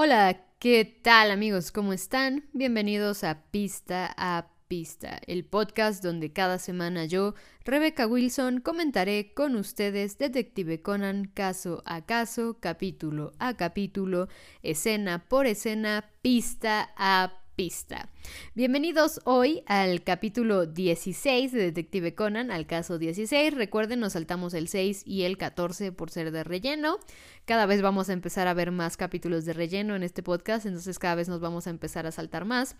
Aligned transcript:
Hola, 0.00 0.44
¿qué 0.60 0.84
tal 1.02 1.32
amigos? 1.32 1.72
¿Cómo 1.72 1.92
están? 1.92 2.48
Bienvenidos 2.52 3.24
a 3.24 3.42
Pista 3.50 4.14
a 4.16 4.46
Pista, 4.68 5.20
el 5.26 5.44
podcast 5.44 6.04
donde 6.04 6.32
cada 6.32 6.60
semana 6.60 7.04
yo, 7.04 7.34
Rebecca 7.64 8.06
Wilson, 8.06 8.60
comentaré 8.60 9.34
con 9.34 9.56
ustedes 9.56 10.16
Detective 10.16 10.82
Conan 10.82 11.24
caso 11.24 11.82
a 11.84 12.06
caso, 12.06 12.58
capítulo 12.60 13.32
a 13.40 13.56
capítulo, 13.56 14.28
escena 14.62 15.24
por 15.28 15.48
escena, 15.48 16.08
pista 16.22 16.92
a 16.96 17.32
pista. 17.58 18.08
Bienvenidos 18.54 19.20
hoy 19.24 19.64
al 19.66 20.04
capítulo 20.04 20.66
16 20.66 21.50
de 21.50 21.58
Detective 21.58 22.14
Conan, 22.14 22.52
al 22.52 22.68
caso 22.68 22.98
16. 22.98 23.52
Recuerden, 23.52 23.98
nos 23.98 24.12
saltamos 24.12 24.54
el 24.54 24.68
6 24.68 25.02
y 25.04 25.24
el 25.24 25.36
14 25.36 25.90
por 25.90 26.10
ser 26.10 26.30
de 26.30 26.44
relleno. 26.44 27.00
Cada 27.46 27.66
vez 27.66 27.82
vamos 27.82 28.10
a 28.10 28.12
empezar 28.12 28.46
a 28.46 28.54
ver 28.54 28.70
más 28.70 28.96
capítulos 28.96 29.44
de 29.44 29.54
relleno 29.54 29.96
en 29.96 30.04
este 30.04 30.22
podcast, 30.22 30.66
entonces 30.66 31.00
cada 31.00 31.16
vez 31.16 31.28
nos 31.28 31.40
vamos 31.40 31.66
a 31.66 31.70
empezar 31.70 32.06
a 32.06 32.12
saltar 32.12 32.44
más. 32.44 32.76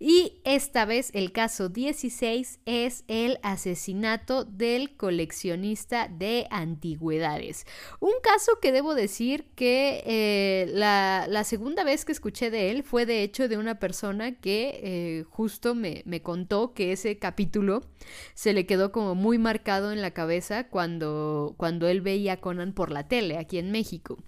Y 0.00 0.40
esta 0.44 0.86
vez 0.86 1.10
el 1.14 1.30
caso 1.30 1.68
16 1.68 2.60
es 2.64 3.04
el 3.06 3.38
asesinato 3.44 4.44
del 4.44 4.96
coleccionista 4.96 6.08
de 6.08 6.48
antigüedades. 6.50 7.64
Un 8.00 8.14
caso 8.22 8.58
que 8.60 8.72
debo 8.72 8.96
decir 8.96 9.50
que 9.54 10.02
eh, 10.04 10.66
la 10.72 11.44
segunda 11.44 11.84
vez 11.84 12.04
que 12.04 12.12
escuché 12.12 12.50
de 12.50 12.70
él 12.70 12.82
fue 12.82 13.06
de 13.06 13.22
hecho 13.22 13.48
de 13.48 13.58
una 13.58 13.78
persona 13.78 14.15
que 14.40 14.80
eh, 14.82 15.24
justo 15.28 15.74
me, 15.74 16.02
me, 16.06 16.22
contó 16.22 16.74
que 16.74 16.92
ese 16.92 17.18
capítulo 17.18 17.82
se 18.34 18.52
le 18.52 18.66
quedó 18.66 18.92
como 18.92 19.14
muy 19.14 19.38
marcado 19.38 19.92
en 19.92 20.02
la 20.02 20.12
cabeza 20.12 20.68
cuando, 20.68 21.54
cuando 21.56 21.88
él 21.88 22.00
veía 22.00 22.34
a 22.34 22.40
Conan 22.40 22.72
por 22.72 22.90
la 22.90 23.08
tele 23.08 23.38
aquí 23.38 23.58
en 23.58 23.70
México. 23.70 24.18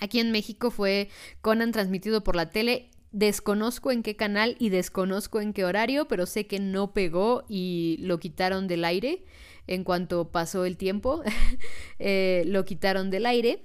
Aquí 0.00 0.20
en 0.20 0.30
México 0.30 0.70
fue 0.70 1.08
Conan 1.40 1.72
transmitido 1.72 2.22
por 2.22 2.36
la 2.36 2.50
tele 2.50 2.90
Desconozco 3.16 3.92
en 3.92 4.02
qué 4.02 4.14
canal 4.14 4.56
y 4.58 4.68
desconozco 4.68 5.40
en 5.40 5.54
qué 5.54 5.64
horario, 5.64 6.06
pero 6.06 6.26
sé 6.26 6.46
que 6.46 6.58
no 6.58 6.92
pegó 6.92 7.44
y 7.48 7.96
lo 8.00 8.18
quitaron 8.18 8.66
del 8.68 8.84
aire 8.84 9.24
en 9.66 9.84
cuanto 9.84 10.30
pasó 10.30 10.66
el 10.66 10.76
tiempo. 10.76 11.22
eh, 11.98 12.42
lo 12.44 12.66
quitaron 12.66 13.08
del 13.08 13.24
aire. 13.24 13.62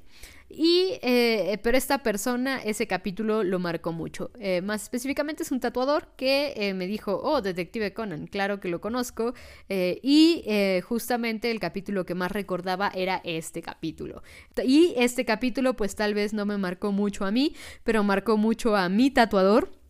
Y, 0.54 1.00
eh, 1.02 1.60
pero 1.64 1.78
esta 1.78 2.04
persona, 2.04 2.62
ese 2.64 2.88
capítulo 2.88 3.44
lo 3.44 3.60
marcó 3.60 3.92
mucho. 3.92 4.32
Eh, 4.40 4.62
más 4.62 4.84
específicamente 4.84 5.44
es 5.44 5.52
un 5.52 5.60
tatuador 5.60 6.10
que 6.16 6.54
eh, 6.56 6.74
me 6.74 6.88
dijo, 6.88 7.20
oh, 7.24 7.42
Detective 7.42 7.94
Conan, 7.94 8.28
claro 8.28 8.60
que 8.60 8.68
lo 8.68 8.82
conozco. 8.82 9.34
y 9.70 10.44
justamente 10.82 11.52
el 11.52 11.60
capítulo 11.60 12.06
que 12.06 12.16
más 12.16 12.32
recordaba 12.32 12.92
era 12.94 13.22
este 13.24 13.62
capítulo. 13.62 14.24
Y 14.64 14.94
este 14.98 15.26
capítulo 15.26 15.76
pues 15.76 15.96
tal 15.96 16.14
vez 16.14 16.34
no 16.34 16.46
me 16.46 16.58
marcó 16.58 16.92
mucho 16.92 17.26
a 17.26 17.32
mí, 17.32 17.56
pero 17.84 18.04
marcó 18.04 18.38
mucho 18.38 18.76
a 18.76 18.90
mi 18.90 19.12
tatuador. 19.12 19.81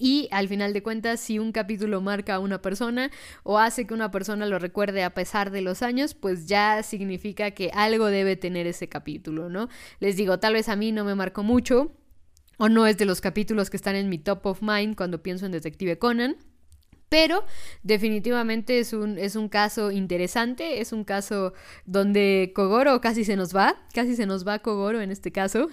Y 0.00 0.28
al 0.30 0.48
final 0.48 0.72
de 0.72 0.82
cuentas, 0.82 1.20
si 1.20 1.38
un 1.38 1.52
capítulo 1.52 2.00
marca 2.00 2.34
a 2.34 2.38
una 2.38 2.62
persona 2.62 3.10
o 3.42 3.58
hace 3.58 3.86
que 3.86 3.94
una 3.94 4.10
persona 4.10 4.46
lo 4.46 4.58
recuerde 4.58 5.02
a 5.02 5.14
pesar 5.14 5.50
de 5.50 5.62
los 5.62 5.82
años, 5.82 6.14
pues 6.14 6.46
ya 6.46 6.82
significa 6.82 7.50
que 7.52 7.70
algo 7.74 8.06
debe 8.06 8.36
tener 8.36 8.66
ese 8.66 8.88
capítulo, 8.88 9.48
¿no? 9.48 9.68
Les 10.00 10.16
digo, 10.16 10.38
tal 10.38 10.54
vez 10.54 10.68
a 10.68 10.76
mí 10.76 10.92
no 10.92 11.04
me 11.04 11.14
marcó 11.14 11.42
mucho 11.42 11.92
o 12.58 12.68
no 12.68 12.86
es 12.86 12.96
de 12.96 13.04
los 13.04 13.20
capítulos 13.20 13.70
que 13.70 13.76
están 13.76 13.96
en 13.96 14.08
mi 14.08 14.18
top 14.18 14.46
of 14.46 14.62
mind 14.62 14.96
cuando 14.96 15.22
pienso 15.22 15.46
en 15.46 15.52
Detective 15.52 15.98
Conan. 15.98 16.36
Pero 17.08 17.44
definitivamente 17.84 18.80
es 18.80 18.92
un, 18.92 19.16
es 19.16 19.36
un 19.36 19.48
caso 19.48 19.92
interesante, 19.92 20.80
es 20.80 20.92
un 20.92 21.04
caso 21.04 21.52
donde 21.84 22.52
Kogoro 22.52 23.00
casi 23.00 23.24
se 23.24 23.36
nos 23.36 23.54
va, 23.54 23.76
casi 23.94 24.16
se 24.16 24.26
nos 24.26 24.46
va 24.46 24.58
Kogoro 24.58 25.00
en 25.00 25.12
este 25.12 25.30
caso. 25.30 25.68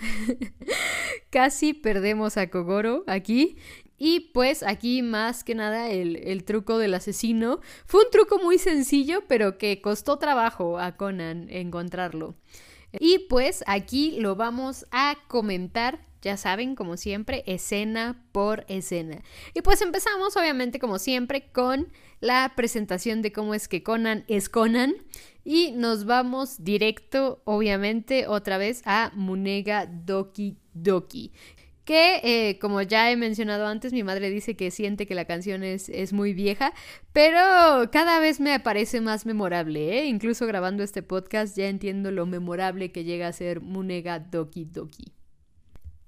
casi 1.32 1.74
perdemos 1.74 2.38
a 2.38 2.52
Kogoro 2.52 3.04
aquí 3.08 3.58
y 3.98 4.32
pues 4.34 4.64
aquí 4.64 5.02
más 5.02 5.44
que 5.44 5.56
nada 5.56 5.90
el, 5.90 6.44
truco 6.44 6.78
del 6.78 6.94
asesino 6.94 7.62
fue 7.86 8.04
un 8.04 8.12
truco 8.12 8.38
muy 8.38 8.58
sencillo 8.58 9.24
pero 9.28 9.58
que 9.58 9.82
costó 9.82 10.18
trabajo 10.18 10.80
a 10.80 10.98
Conan 10.98 11.48
encontrarlo. 11.50 12.36
Y 13.00 13.20
pues 13.30 13.64
aquí 13.66 14.18
lo 14.20 14.36
vamos 14.36 14.86
a 14.92 15.18
comentar, 15.28 16.06
ya 16.22 16.38
saben, 16.38 16.76
como 16.76 16.96
siempre, 16.96 17.44
escena 17.48 18.24
por 18.32 18.66
escena. 18.68 19.24
Y 19.56 19.62
pues 19.62 19.82
empezamos 19.82 20.38
obviamente 20.38 20.80
como 20.80 21.00
siempre 21.00 21.52
con 21.52 21.92
la 22.20 22.54
presentación 22.56 23.22
de 23.24 23.32
cómo 23.32 23.56
es 23.56 23.68
que 23.68 23.82
Conan 23.82 24.26
es 24.28 24.48
Conan. 24.48 24.94
Y 25.44 25.72
nos 25.72 26.06
vamos 26.06 26.64
directo, 26.64 27.42
obviamente, 27.46 28.28
otra 28.28 28.58
vez 28.58 28.82
a 28.86 29.12
Munega 29.16 29.88
Doki 29.88 30.58
Doki 30.74 31.32
que 31.86 32.22
eh, 32.24 32.60
como 32.60 32.82
ya 32.82 33.12
he 33.12 33.16
mencionado 33.16 33.68
antes, 33.68 33.94
mi 33.94 34.04
madre 34.04 34.30
dice 34.30 34.56
que 34.56 34.72
siente 34.72 35.06
que 35.06 35.16
la 35.16 35.26
canción 35.26 35.64
es, 35.64 35.90
es 35.90 36.14
muy 36.14 36.34
vieja, 36.34 36.74
pero 37.12 37.40
cada 37.92 38.20
vez 38.20 38.40
me 38.40 38.60
parece 38.60 39.02
más 39.02 39.26
memorable, 39.26 40.00
¿eh? 40.00 40.06
incluso 40.06 40.48
grabando 40.48 40.84
este 40.84 41.04
podcast 41.04 41.58
ya 41.58 41.68
entiendo 41.68 42.12
lo 42.12 42.26
memorable 42.26 42.92
que 42.92 43.04
llega 43.04 43.28
a 43.28 43.34
ser 43.34 43.62
Munega 43.62 44.20
Doki 44.20 44.66
Doki. 44.66 45.23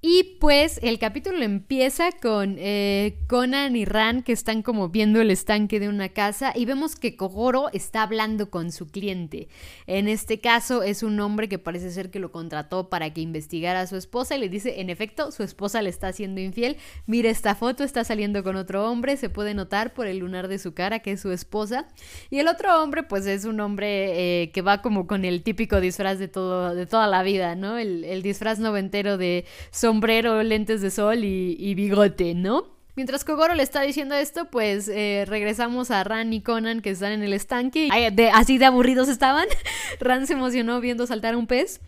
Y 0.07 0.37
pues 0.39 0.79
el 0.83 0.99
capítulo 0.99 1.41
empieza 1.41 2.11
con 2.11 2.57
eh, 2.59 3.17
Conan 3.25 3.75
y 3.75 3.85
Ran 3.85 4.21
que 4.21 4.33
están 4.33 4.61
como 4.61 4.89
viendo 4.89 5.19
el 5.19 5.31
estanque 5.31 5.79
de 5.79 5.89
una 5.89 6.09
casa 6.09 6.53
y 6.55 6.65
vemos 6.65 6.95
que 6.95 7.15
Kogoro 7.15 7.69
está 7.73 8.03
hablando 8.03 8.51
con 8.51 8.71
su 8.71 8.85
cliente. 8.85 9.47
En 9.87 10.07
este 10.07 10.39
caso 10.39 10.83
es 10.83 11.01
un 11.01 11.19
hombre 11.19 11.49
que 11.49 11.57
parece 11.57 11.89
ser 11.89 12.11
que 12.11 12.19
lo 12.19 12.31
contrató 12.31 12.87
para 12.87 13.11
que 13.15 13.21
investigara 13.21 13.81
a 13.81 13.87
su 13.87 13.95
esposa 13.95 14.35
y 14.35 14.41
le 14.41 14.47
dice, 14.47 14.79
en 14.79 14.91
efecto, 14.91 15.31
su 15.31 15.41
esposa 15.41 15.81
le 15.81 15.89
está 15.89 16.09
haciendo 16.09 16.39
infiel. 16.39 16.77
Mira 17.07 17.31
esta 17.31 17.55
foto, 17.55 17.83
está 17.83 18.03
saliendo 18.03 18.43
con 18.43 18.57
otro 18.57 18.87
hombre, 18.87 19.17
se 19.17 19.31
puede 19.31 19.55
notar 19.55 19.95
por 19.95 20.05
el 20.05 20.19
lunar 20.19 20.49
de 20.49 20.59
su 20.59 20.75
cara 20.75 20.99
que 20.99 21.13
es 21.13 21.21
su 21.21 21.31
esposa. 21.31 21.87
Y 22.29 22.37
el 22.37 22.47
otro 22.47 22.79
hombre 22.79 23.01
pues 23.01 23.25
es 23.25 23.43
un 23.43 23.59
hombre 23.59 24.43
eh, 24.43 24.51
que 24.51 24.61
va 24.61 24.83
como 24.83 25.07
con 25.07 25.25
el 25.25 25.41
típico 25.41 25.81
disfraz 25.81 26.19
de, 26.19 26.27
todo, 26.27 26.75
de 26.75 26.85
toda 26.85 27.07
la 27.07 27.23
vida, 27.23 27.55
¿no? 27.55 27.79
El, 27.79 28.03
el 28.03 28.21
disfraz 28.21 28.59
noventero 28.59 29.17
de 29.17 29.45
sombrero, 29.95 30.43
lentes 30.43 30.81
de 30.81 30.91
sol 30.91 31.23
y, 31.23 31.73
bigote, 31.73 32.33
¿no? 32.35 32.65
Mientras 32.97 33.23
Kogoro 33.23 33.55
le 33.55 33.63
está 33.63 33.81
diciendo 33.81 34.13
esto, 34.15 34.49
pues 34.51 34.89
eh, 34.89 35.23
regresamos 35.25 35.89
a 35.89 36.03
Ran 36.03 36.33
y 36.33 36.41
Conan 36.41 36.81
que 36.81 36.89
están 36.89 37.13
en 37.13 37.23
el 37.23 37.31
estanque. 37.31 37.89
así 38.33 38.57
de 38.57 38.65
aburridos 38.65 39.07
estaban. 39.07 39.47
Ran 40.01 40.27
se 40.27 40.33
emocionó 40.33 40.81
viendo 40.81 41.07
saltar 41.07 41.37
un 41.37 41.47
pez. 41.47 41.79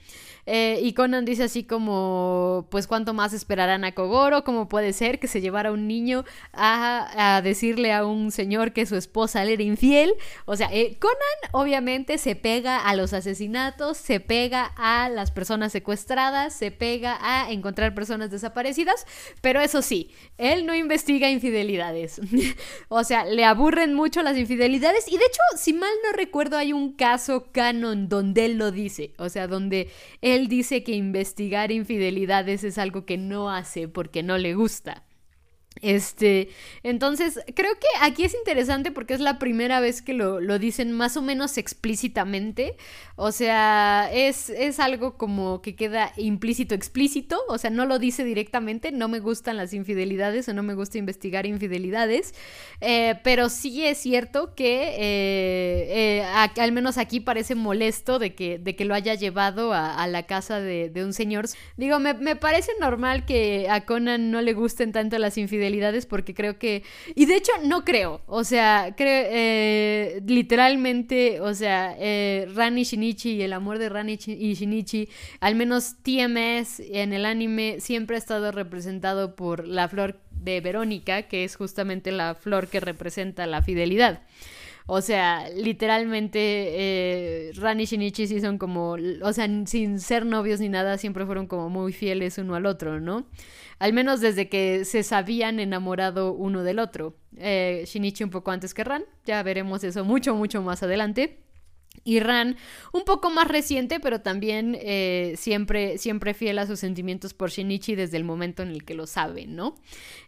Eh, 0.49 0.79
y 0.81 0.93
Conan 0.93 1.25
dice 1.25 1.43
así 1.43 1.65
como, 1.65 2.67
pues 2.71 2.87
cuánto 2.87 3.13
más 3.13 3.33
esperarán 3.33 3.83
a 3.83 3.91
Kogoro, 3.91 4.45
cómo 4.45 4.69
puede 4.69 4.93
ser 4.93 5.19
que 5.19 5.27
se 5.27 5.41
llevara 5.41 5.73
un 5.73 5.89
niño 5.89 6.23
a, 6.53 7.41
decirle 7.43 7.91
a 7.91 8.05
un 8.05 8.31
señor 8.31 8.71
que 8.71 8.85
su 8.85 8.95
esposa 8.95 9.43
le 9.43 9.53
era 9.53 9.63
infiel. 9.63 10.13
O 10.45 10.55
sea, 10.55 10.69
eh, 10.71 10.97
Conan 10.99 11.17
obviamente 11.51 12.17
se 12.17 12.37
pega 12.37 12.79
a 12.79 12.95
los 12.95 13.11
asesinatos, 13.11 13.97
se 13.97 14.21
pega 14.21 14.71
a 14.77 15.09
las 15.09 15.31
personas 15.31 15.73
secuestradas, 15.73 16.53
se 16.53 16.71
pega 16.71 17.17
a 17.21 17.51
encontrar 17.51 17.93
personas 17.93 18.31
desaparecidas, 18.31 19.05
pero 19.41 19.59
eso 19.59 19.81
sí, 19.81 20.11
él 20.37 20.65
no 20.65 20.73
investiga 20.73 21.29
infidelidades. 21.29 22.21
o 22.87 23.03
sea, 23.03 23.25
le 23.25 23.43
aburren 23.43 23.93
mucho 23.93 24.21
las 24.21 24.37
infidelidades 24.37 25.09
y 25.09 25.17
de 25.17 25.25
hecho, 25.25 25.41
si 25.57 25.73
mal 25.73 25.91
no 26.05 26.13
recuerdo, 26.13 26.57
hay 26.57 26.71
un 26.71 26.93
caso 26.93 27.47
canon 27.51 28.07
donde 28.07 28.45
él 28.45 28.57
lo 28.57 28.71
dice, 28.71 29.13
o 29.17 29.27
sea, 29.27 29.47
donde 29.47 29.91
él 30.21 30.36
él 30.37 30.47
dice 30.47 30.83
que 30.83 30.93
investigar 30.93 31.71
infidelidades 31.71 32.63
es 32.63 32.77
algo 32.77 33.05
que 33.05 33.17
no 33.17 33.49
hace 33.49 33.87
porque 33.87 34.21
no 34.21 34.37
le 34.37 34.53
gusta. 34.53 35.06
Este, 35.81 36.49
entonces, 36.83 37.39
creo 37.53 37.73
que 37.75 37.87
aquí 38.01 38.23
es 38.23 38.33
interesante 38.33 38.91
porque 38.91 39.13
es 39.13 39.19
la 39.19 39.39
primera 39.39 39.79
vez 39.79 40.01
que 40.01 40.13
lo, 40.13 40.39
dicen 40.59 40.91
más 40.91 41.17
o 41.17 41.21
menos 41.21 41.57
explícitamente. 41.57 42.75
O 43.15 43.31
sea, 43.31 44.09
es, 44.13 44.49
es, 44.49 44.79
algo 44.79 45.17
como 45.17 45.61
que 45.61 45.75
queda 45.75 46.13
implícito, 46.17 46.75
explícito. 46.75 47.39
O 47.47 47.57
sea, 47.57 47.69
no 47.69 47.85
lo 47.85 47.99
dice 47.99 48.23
directamente. 48.23 48.91
No 48.91 49.07
me 49.07 49.19
gustan 49.19 49.57
las 49.57 49.73
infidelidades 49.73 50.47
o 50.49 50.53
no 50.53 50.63
me 50.63 50.73
gusta 50.73 50.97
investigar 50.97 51.45
infidelidades. 51.45 52.33
Eh, 52.81 53.19
pero 53.23 53.49
sí 53.49 53.85
es 53.85 53.97
cierto 53.97 54.53
que 54.55 54.95
eh, 54.97 56.21
eh, 56.21 56.23
al 56.23 56.71
menos 56.71 56.97
aquí 56.97 57.19
parece 57.19 57.55
molesto 57.55 58.19
de 58.19 58.35
que, 58.35 58.59
de 58.59 58.75
que 58.75 58.85
lo 58.85 58.93
haya 58.93 59.15
llevado 59.15 59.73
a, 59.73 60.07
la 60.07 60.23
casa 60.23 60.59
de, 60.59 60.91
un 61.03 61.13
señor. 61.13 61.47
Digo, 61.75 61.99
me, 61.99 62.13
me 62.13 62.35
parece 62.35 62.71
normal 62.79 63.25
que 63.25 63.67
a 63.69 63.85
Conan 63.85 64.31
no 64.31 64.41
le 64.41 64.53
gusten 64.53 64.91
tanto 64.91 65.17
las 65.17 65.37
infidelidades 65.37 65.66
porque 66.05 66.33
creo 66.33 66.57
que... 66.57 66.83
Y 67.15 67.25
de 67.25 67.35
hecho 67.35 67.51
no 67.63 67.83
creo, 67.83 68.21
o 68.27 68.43
sea, 68.43 68.93
creo, 68.95 69.27
eh, 69.29 70.21
literalmente, 70.25 71.41
o 71.41 71.53
sea, 71.53 71.95
eh, 71.99 72.47
Rani 72.53 72.83
Shinichi 72.83 73.35
y 73.35 73.41
el 73.41 73.53
amor 73.53 73.79
de 73.79 73.89
Rani 73.89 74.17
y 74.25 74.53
Shinichi, 74.53 75.09
al 75.39 75.55
menos 75.55 75.95
TMS 76.03 76.79
en 76.79 77.13
el 77.13 77.25
anime 77.25 77.77
siempre 77.79 78.15
ha 78.15 78.19
estado 78.19 78.51
representado 78.51 79.35
por 79.35 79.67
la 79.67 79.87
flor 79.87 80.19
de 80.31 80.61
Verónica, 80.61 81.23
que 81.23 81.43
es 81.43 81.55
justamente 81.55 82.11
la 82.11 82.35
flor 82.35 82.67
que 82.67 82.79
representa 82.79 83.45
la 83.47 83.61
fidelidad. 83.61 84.21
O 84.87 85.01
sea, 85.01 85.49
literalmente 85.49 86.39
eh, 86.39 87.51
Ran 87.55 87.79
y 87.81 87.85
Shinichi 87.85 88.25
sí 88.25 88.39
son 88.39 88.57
como, 88.57 88.95
o 89.21 89.33
sea, 89.33 89.47
sin 89.65 89.99
ser 89.99 90.25
novios 90.25 90.61
ni 90.61 90.69
nada, 90.69 90.97
siempre 90.97 91.25
fueron 91.25 91.45
como 91.47 91.69
muy 91.69 91.91
fieles 91.91 92.37
uno 92.37 92.55
al 92.55 92.65
otro, 92.65 93.01
¿no? 93.01 93.27
Al 93.79 93.91
menos 93.91 94.21
desde 94.21 94.47
que 94.47 94.85
se 94.85 95.03
sabían 95.03 95.59
enamorado 95.59 96.33
uno 96.33 96.63
del 96.63 96.79
otro. 96.79 97.15
Eh, 97.35 97.83
Shinichi 97.85 98.23
un 98.23 98.29
poco 98.29 98.51
antes 98.51 98.73
que 98.73 98.85
Ran, 98.85 99.03
ya 99.25 99.43
veremos 99.43 99.83
eso 99.83 100.05
mucho, 100.05 100.33
mucho 100.35 100.61
más 100.61 100.81
adelante 100.83 101.46
y 102.03 102.19
Ran, 102.21 102.55
un 102.93 103.03
poco 103.03 103.29
más 103.29 103.47
reciente, 103.47 103.99
pero 103.99 104.21
también 104.21 104.77
eh, 104.79 105.33
siempre, 105.37 105.97
siempre 105.97 106.33
fiel 106.33 106.57
a 106.59 106.65
sus 106.65 106.79
sentimientos 106.79 107.33
por 107.33 107.49
Shinichi 107.49 107.95
desde 107.95 108.17
el 108.17 108.23
momento 108.23 108.63
en 108.63 108.69
el 108.69 108.85
que 108.85 108.93
lo 108.93 109.07
sabe, 109.07 109.45
¿no? 109.45 109.75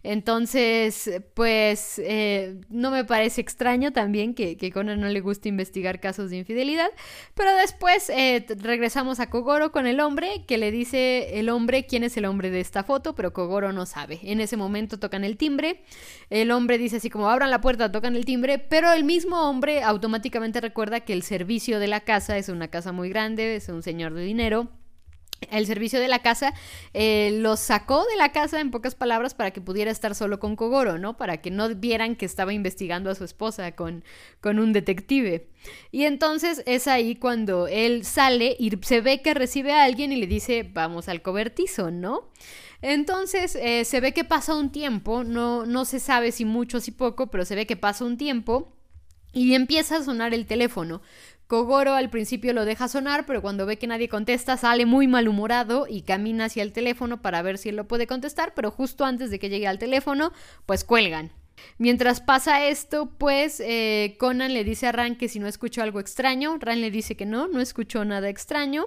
Entonces, 0.03 1.09
pues, 1.33 1.99
eh, 2.03 2.59
no 2.69 2.91
me 2.91 3.05
parece 3.05 3.41
extraño 3.41 3.93
también 3.93 4.33
que, 4.33 4.57
que 4.57 4.71
Conan 4.71 4.99
no 4.99 5.07
le 5.07 5.21
guste 5.21 5.49
investigar 5.49 5.99
casos 5.99 6.29
de 6.29 6.37
infidelidad, 6.37 6.89
pero 7.33 7.55
después 7.55 8.09
eh, 8.09 8.45
regresamos 8.57 9.19
a 9.19 9.29
Kogoro 9.29 9.71
con 9.71 9.87
el 9.87 9.99
hombre, 9.99 10.43
que 10.47 10.57
le 10.57 10.71
dice 10.71 11.39
el 11.39 11.49
hombre 11.49 11.85
quién 11.85 12.03
es 12.03 12.17
el 12.17 12.25
hombre 12.25 12.49
de 12.49 12.59
esta 12.59 12.83
foto, 12.83 13.15
pero 13.15 13.33
Kogoro 13.33 13.71
no 13.73 13.85
sabe. 13.85 14.19
En 14.23 14.41
ese 14.41 14.57
momento 14.57 14.99
tocan 14.99 15.23
el 15.23 15.37
timbre, 15.37 15.81
el 16.29 16.51
hombre 16.51 16.77
dice 16.77 16.97
así 16.97 17.09
como 17.09 17.29
abran 17.29 17.51
la 17.51 17.61
puerta, 17.61 17.91
tocan 17.91 18.15
el 18.15 18.25
timbre, 18.25 18.59
pero 18.59 18.91
el 18.91 19.03
mismo 19.03 19.49
hombre 19.49 19.81
automáticamente 19.83 20.59
recuerda 20.59 20.99
que 21.01 21.13
el 21.13 21.23
servicio 21.23 21.48
de 21.49 21.87
la 21.87 22.01
casa 22.01 22.37
es 22.37 22.47
una 22.49 22.67
casa 22.67 22.91
muy 22.91 23.09
grande, 23.09 23.55
es 23.55 23.69
un 23.69 23.81
señor 23.81 24.13
de 24.13 24.23
dinero. 24.23 24.69
El 25.49 25.65
servicio 25.65 25.99
de 25.99 26.07
la 26.07 26.19
casa 26.19 26.53
eh, 26.93 27.31
lo 27.41 27.55
sacó 27.57 28.05
de 28.05 28.17
la 28.17 28.31
casa, 28.31 28.59
en 28.59 28.69
pocas 28.69 28.93
palabras, 28.93 29.33
para 29.33 29.51
que 29.51 29.61
pudiera 29.61 29.89
estar 29.89 30.13
solo 30.13 30.39
con 30.39 30.55
Kogoro, 30.55 30.99
¿no? 30.99 31.17
Para 31.17 31.37
que 31.37 31.49
no 31.49 31.73
vieran 31.75 32.17
que 32.17 32.25
estaba 32.25 32.53
investigando 32.53 33.09
a 33.09 33.15
su 33.15 33.23
esposa 33.23 33.71
con, 33.71 34.03
con 34.41 34.59
un 34.59 34.73
detective. 34.73 35.49
Y 35.91 36.03
entonces 36.03 36.61
es 36.67 36.87
ahí 36.87 37.15
cuando 37.15 37.67
él 37.67 38.05
sale 38.05 38.55
y 38.59 38.71
se 38.83 39.01
ve 39.01 39.21
que 39.21 39.33
recibe 39.33 39.71
a 39.71 39.85
alguien 39.85 40.11
y 40.11 40.17
le 40.17 40.27
dice, 40.27 40.69
vamos 40.71 41.09
al 41.09 41.23
cobertizo, 41.23 41.89
¿no? 41.89 42.29
Entonces 42.81 43.55
eh, 43.55 43.85
se 43.85 44.01
ve 44.01 44.13
que 44.13 44.25
pasa 44.25 44.53
un 44.53 44.71
tiempo, 44.71 45.23
no, 45.23 45.65
no 45.65 45.85
se 45.85 45.99
sabe 45.99 46.31
si 46.31 46.45
mucho 46.45 46.77
o 46.77 46.81
si 46.81 46.91
poco, 46.91 47.27
pero 47.27 47.43
se 47.43 47.55
ve 47.55 47.65
que 47.65 47.75
pasa 47.75 48.05
un 48.05 48.17
tiempo 48.17 48.71
y 49.33 49.53
empieza 49.53 49.97
a 49.97 50.03
sonar 50.03 50.33
el 50.33 50.45
teléfono. 50.45 51.01
Kogoro 51.47 51.95
al 51.95 52.11
principio 52.11 52.53
lo 52.53 52.63
deja 52.63 52.87
sonar, 52.87 53.25
pero 53.25 53.41
cuando 53.41 53.65
ve 53.65 53.77
que 53.77 53.87
nadie 53.87 54.07
contesta 54.07 54.55
sale 54.55 54.85
muy 54.85 55.07
malhumorado 55.07 55.87
y 55.89 56.03
camina 56.03 56.45
hacia 56.45 56.61
el 56.61 56.73
teléfono 56.73 57.23
para 57.23 57.41
ver 57.41 57.57
si 57.57 57.69
él 57.69 57.75
lo 57.75 57.87
puede 57.87 58.05
contestar, 58.05 58.53
pero 58.53 58.69
justo 58.69 59.03
antes 59.03 59.31
de 59.31 59.39
que 59.39 59.49
llegue 59.49 59.67
al 59.67 59.79
teléfono, 59.79 60.31
pues 60.67 60.83
cuelgan. 60.83 61.31
Mientras 61.77 62.21
pasa 62.21 62.67
esto, 62.67 63.09
pues 63.17 63.59
eh, 63.65 64.15
Conan 64.19 64.53
le 64.53 64.63
dice 64.63 64.87
a 64.87 64.91
Ran 64.91 65.15
que 65.17 65.27
si 65.27 65.39
no 65.39 65.47
escuchó 65.47 65.81
algo 65.81 65.99
extraño, 65.99 66.57
Ran 66.59 66.81
le 66.81 66.91
dice 66.91 67.15
que 67.15 67.25
no, 67.25 67.47
no 67.47 67.61
escuchó 67.61 68.05
nada 68.05 68.29
extraño 68.29 68.85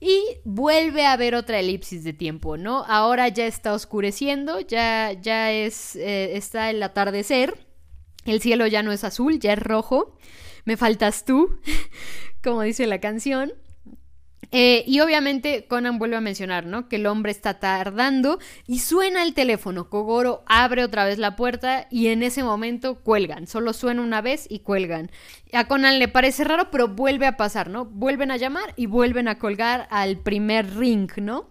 y 0.00 0.22
vuelve 0.44 1.06
a 1.06 1.16
ver 1.16 1.34
otra 1.34 1.60
elipsis 1.60 2.02
de 2.02 2.12
tiempo, 2.12 2.56
¿no? 2.56 2.84
Ahora 2.86 3.28
ya 3.28 3.46
está 3.46 3.74
oscureciendo, 3.74 4.60
ya, 4.60 5.12
ya 5.12 5.52
es, 5.52 5.96
eh, 5.96 6.36
está 6.36 6.70
el 6.70 6.82
atardecer, 6.82 7.69
el 8.24 8.40
cielo 8.40 8.66
ya 8.66 8.82
no 8.82 8.92
es 8.92 9.04
azul, 9.04 9.38
ya 9.38 9.52
es 9.52 9.58
rojo 9.58 10.16
me 10.64 10.76
faltas 10.76 11.24
tú, 11.24 11.58
como 12.42 12.62
dice 12.62 12.86
la 12.86 13.00
canción. 13.00 13.52
Eh, 14.52 14.82
y 14.84 14.98
obviamente 14.98 15.66
Conan 15.68 16.00
vuelve 16.00 16.16
a 16.16 16.20
mencionar, 16.20 16.66
¿no? 16.66 16.88
Que 16.88 16.96
el 16.96 17.06
hombre 17.06 17.30
está 17.30 17.60
tardando 17.60 18.40
y 18.66 18.80
suena 18.80 19.22
el 19.22 19.32
teléfono. 19.32 19.88
Kogoro 19.88 20.42
abre 20.46 20.82
otra 20.82 21.04
vez 21.04 21.18
la 21.18 21.36
puerta 21.36 21.86
y 21.88 22.08
en 22.08 22.24
ese 22.24 22.42
momento 22.42 22.96
cuelgan. 22.96 23.46
Solo 23.46 23.72
suena 23.72 24.02
una 24.02 24.22
vez 24.22 24.46
y 24.50 24.60
cuelgan. 24.60 25.12
A 25.52 25.68
Conan 25.68 26.00
le 26.00 26.08
parece 26.08 26.42
raro, 26.42 26.68
pero 26.72 26.88
vuelve 26.88 27.26
a 27.26 27.36
pasar, 27.36 27.70
¿no? 27.70 27.84
Vuelven 27.84 28.32
a 28.32 28.38
llamar 28.38 28.74
y 28.74 28.86
vuelven 28.86 29.28
a 29.28 29.38
colgar 29.38 29.86
al 29.88 30.18
primer 30.18 30.76
ring, 30.76 31.10
¿no? 31.18 31.50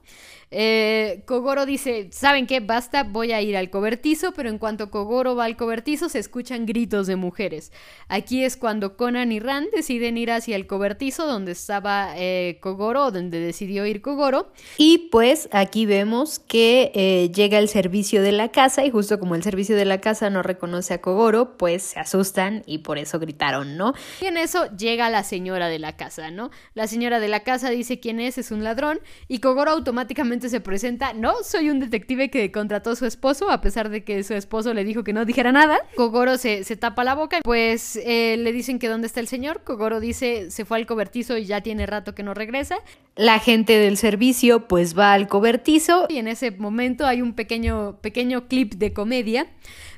Eh, 0.52 1.22
Kogoro 1.26 1.66
dice, 1.66 2.10
¿saben 2.12 2.48
qué? 2.48 2.60
Basta, 2.60 3.04
voy 3.04 3.34
a 3.34 3.42
ir 3.42 3.56
al 3.56 3.70
cobertizo, 3.70 4.34
pero 4.34 4.50
en 4.50 4.58
cuanto 4.58 4.90
Kogoro 4.90 5.36
va 5.36 5.46
al 5.46 5.56
cobertizo 5.56 6.10
se 6.10 6.18
escuchan 6.18 6.66
gritos 6.66 7.06
de 7.06 7.16
mujeres. 7.16 7.72
Aquí 8.08 8.44
es 8.44 8.58
cuando 8.58 8.98
Conan 8.98 9.32
y 9.32 9.40
Ran 9.40 9.68
deciden 9.76 10.18
ir 10.18 10.32
hacia 10.32 10.56
el 10.56 10.66
cobertizo 10.66 11.28
donde 11.28 11.52
estaba 11.52 12.14
eh, 12.16 12.58
Kogoro, 12.62 13.12
donde 13.12 13.40
decidió 13.40 13.86
ir 13.86 14.02
Kogoro. 14.02 14.52
Y 14.78 15.10
pues 15.12 15.50
aquí 15.52 15.86
vemos 15.86 16.40
que 16.40 16.92
eh, 16.96 17.32
llega 17.32 17.60
el 17.60 17.70
servicio 17.70 18.24
de 18.24 18.32
la 18.32 18.50
casa 18.50 18.84
y 18.86 18.90
justo 18.90 19.20
como 19.20 19.36
el 19.36 19.44
servicio 19.44 19.76
de 19.76 19.86
la 19.86 20.02
casa 20.02 20.32
no 20.32 20.42
reconoce 20.42 20.96
a 20.96 21.02
Kogoro, 21.02 21.58
pues 21.58 21.84
se 21.84 22.00
asustan 22.00 22.64
y 22.66 22.80
por 22.80 22.98
eso 22.98 23.20
gritaron, 23.20 23.78
¿no? 23.78 23.94
Y 24.22 24.26
en 24.26 24.38
eso 24.38 24.66
llega 24.76 25.10
la 25.12 25.24
señora 25.24 25.68
de 25.68 25.78
la 25.78 25.96
casa, 25.96 26.32
¿no? 26.32 26.50
La 26.74 26.88
señora 26.88 27.20
de 27.20 27.28
la 27.28 27.42
casa 27.42 27.70
dice 27.70 28.00
quién 28.00 28.20
es, 28.20 28.40
es 28.40 28.50
un 28.50 28.64
ladrón 28.64 29.00
y 29.28 29.40
Kogoro 29.40 29.72
automáticamente 29.72 30.39
se 30.48 30.62
presenta, 30.62 31.12
no, 31.14 31.34
soy 31.44 31.70
un 31.70 31.80
detective 31.80 32.30
que 32.30 32.52
contrató 32.52 32.92
a 32.92 32.96
su 32.96 33.06
esposo, 33.06 33.50
a 33.50 33.60
pesar 33.60 33.90
de 33.90 34.04
que 34.04 34.24
su 34.24 34.34
esposo 34.36 34.74
le 34.74 34.86
dijo 34.86 35.04
que 35.04 35.12
no 35.12 35.26
dijera 35.26 35.52
nada. 35.52 35.80
Kogoro 35.96 36.38
se, 36.38 36.64
tapa 36.78 37.04
la 37.04 37.16
boca, 37.16 37.40
pues 37.44 37.98
eh, 37.98 38.38
le 38.38 38.54
dicen 38.54 38.80
que 38.80 38.88
dónde 38.88 39.08
está 39.08 39.20
el 39.20 39.28
señor. 39.28 39.64
Kogoro 39.64 40.00
dice, 40.00 40.52
se 40.52 40.64
fue 40.64 40.78
al 40.78 40.86
cobertizo 40.86 41.38
y 41.38 41.46
ya 41.46 41.62
tiene 41.62 41.86
rato 41.86 42.16
que 42.16 42.24
no 42.24 42.34
regresa. 42.34 42.78
La 43.16 43.40
gente 43.40 43.78
del 43.78 43.98
servicio 43.98 44.68
pues 44.68 44.98
va 44.98 45.14
al 45.14 45.28
cobertizo 45.28 46.06
y 46.08 46.20
en 46.20 46.28
ese 46.28 46.52
momento 46.52 47.06
hay 47.06 47.22
un 47.22 47.34
pequeño, 47.34 47.98
pequeño 48.02 48.48
clip 48.48 48.76
de 48.76 48.94
comedia 48.94 49.48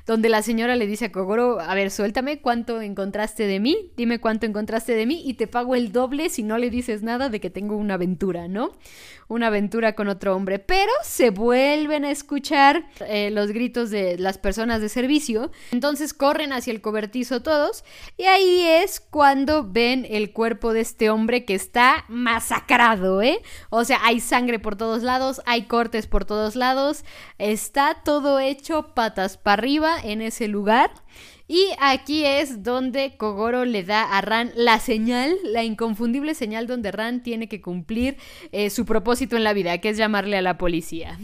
donde 0.06 0.28
la 0.28 0.42
señora 0.42 0.76
le 0.76 0.86
dice 0.86 1.06
a 1.06 1.12
Kogoro, 1.12 1.60
a 1.60 1.74
ver, 1.74 1.90
suéltame 1.90 2.40
cuánto 2.40 2.80
encontraste 2.80 3.46
de 3.46 3.60
mí, 3.60 3.92
dime 3.96 4.20
cuánto 4.20 4.46
encontraste 4.46 4.94
de 4.94 5.06
mí 5.06 5.22
y 5.24 5.34
te 5.34 5.46
pago 5.46 5.74
el 5.74 5.92
doble 5.92 6.28
si 6.28 6.42
no 6.42 6.58
le 6.58 6.70
dices 6.70 7.02
nada 7.02 7.28
de 7.28 7.40
que 7.40 7.50
tengo 7.50 7.76
una 7.76 7.94
aventura, 7.94 8.48
¿no? 8.48 8.72
Una 9.28 9.46
aventura 9.46 9.94
con 9.94 10.08
otro 10.08 10.34
hombre. 10.34 10.58
Pero 10.58 10.90
se 11.04 11.30
vuelven 11.30 12.04
a 12.04 12.10
escuchar 12.10 12.86
eh, 13.06 13.30
los 13.30 13.52
gritos 13.52 13.90
de 13.90 14.18
las 14.18 14.38
personas 14.38 14.80
de 14.80 14.88
servicio, 14.88 15.52
entonces 15.70 16.12
corren 16.12 16.52
hacia 16.52 16.72
el 16.72 16.80
cobertizo 16.80 17.42
todos 17.42 17.84
y 18.16 18.24
ahí 18.24 18.62
es 18.62 19.00
cuando 19.00 19.70
ven 19.70 20.06
el 20.10 20.32
cuerpo 20.32 20.72
de 20.72 20.80
este 20.80 21.10
hombre 21.10 21.44
que 21.44 21.54
está 21.54 22.04
masacrado, 22.08 23.22
¿eh? 23.22 23.40
O 23.70 23.84
sea, 23.84 24.00
hay 24.02 24.20
sangre 24.20 24.58
por 24.58 24.76
todos 24.76 25.02
lados, 25.02 25.40
hay 25.46 25.62
cortes 25.62 26.06
por 26.06 26.24
todos 26.24 26.56
lados, 26.56 27.04
está 27.38 28.02
todo 28.04 28.40
hecho 28.40 28.94
patas 28.94 29.36
para 29.36 29.54
arriba 29.54 29.91
en 30.00 30.22
ese 30.22 30.48
lugar. 30.48 30.90
Y 31.48 31.68
aquí 31.80 32.24
es 32.24 32.62
donde 32.62 33.16
Kogoro 33.16 33.64
le 33.64 33.82
da 33.82 34.04
a 34.04 34.20
Ran 34.20 34.52
la 34.54 34.78
señal, 34.78 35.36
la 35.44 35.64
inconfundible 35.64 36.34
señal 36.34 36.66
donde 36.66 36.92
Ran 36.92 37.22
tiene 37.22 37.48
que 37.48 37.60
cumplir 37.60 38.16
eh, 38.52 38.70
su 38.70 38.86
propósito 38.86 39.36
en 39.36 39.44
la 39.44 39.52
vida, 39.52 39.78
que 39.78 39.90
es 39.90 39.96
llamarle 39.96 40.38
a 40.38 40.42
la 40.42 40.56
policía. 40.56 41.18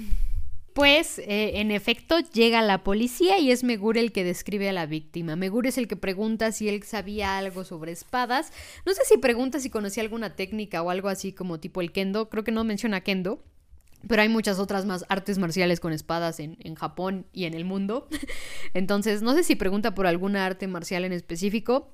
Pues, 0.78 1.18
eh, 1.18 1.58
en 1.60 1.72
efecto, 1.72 2.20
llega 2.20 2.62
la 2.62 2.84
policía 2.84 3.40
y 3.40 3.50
es 3.50 3.64
Megure 3.64 3.98
el 3.98 4.12
que 4.12 4.22
describe 4.22 4.68
a 4.68 4.72
la 4.72 4.86
víctima. 4.86 5.34
Megure 5.34 5.70
es 5.70 5.78
el 5.78 5.88
que 5.88 5.96
pregunta 5.96 6.52
si 6.52 6.68
él 6.68 6.84
sabía 6.84 7.36
algo 7.36 7.64
sobre 7.64 7.90
espadas. 7.90 8.52
No 8.86 8.94
sé 8.94 9.00
si 9.04 9.18
pregunta 9.18 9.58
si 9.58 9.70
conocía 9.70 10.04
alguna 10.04 10.36
técnica 10.36 10.80
o 10.82 10.90
algo 10.90 11.08
así 11.08 11.32
como 11.32 11.58
tipo 11.58 11.80
el 11.80 11.90
kendo. 11.90 12.28
Creo 12.28 12.44
que 12.44 12.52
no 12.52 12.62
menciona 12.62 13.00
kendo. 13.00 13.42
Pero 14.06 14.22
hay 14.22 14.28
muchas 14.28 14.58
otras 14.58 14.84
más 14.86 15.04
artes 15.08 15.38
marciales 15.38 15.80
con 15.80 15.92
espadas 15.92 16.38
en, 16.40 16.56
en, 16.60 16.74
Japón 16.76 17.26
y 17.32 17.44
en 17.44 17.54
el 17.54 17.64
mundo. 17.64 18.08
Entonces, 18.74 19.22
no 19.22 19.34
sé 19.34 19.42
si 19.42 19.56
pregunta 19.56 19.94
por 19.94 20.06
alguna 20.06 20.46
arte 20.46 20.68
marcial 20.68 21.04
en 21.04 21.12
específico. 21.12 21.90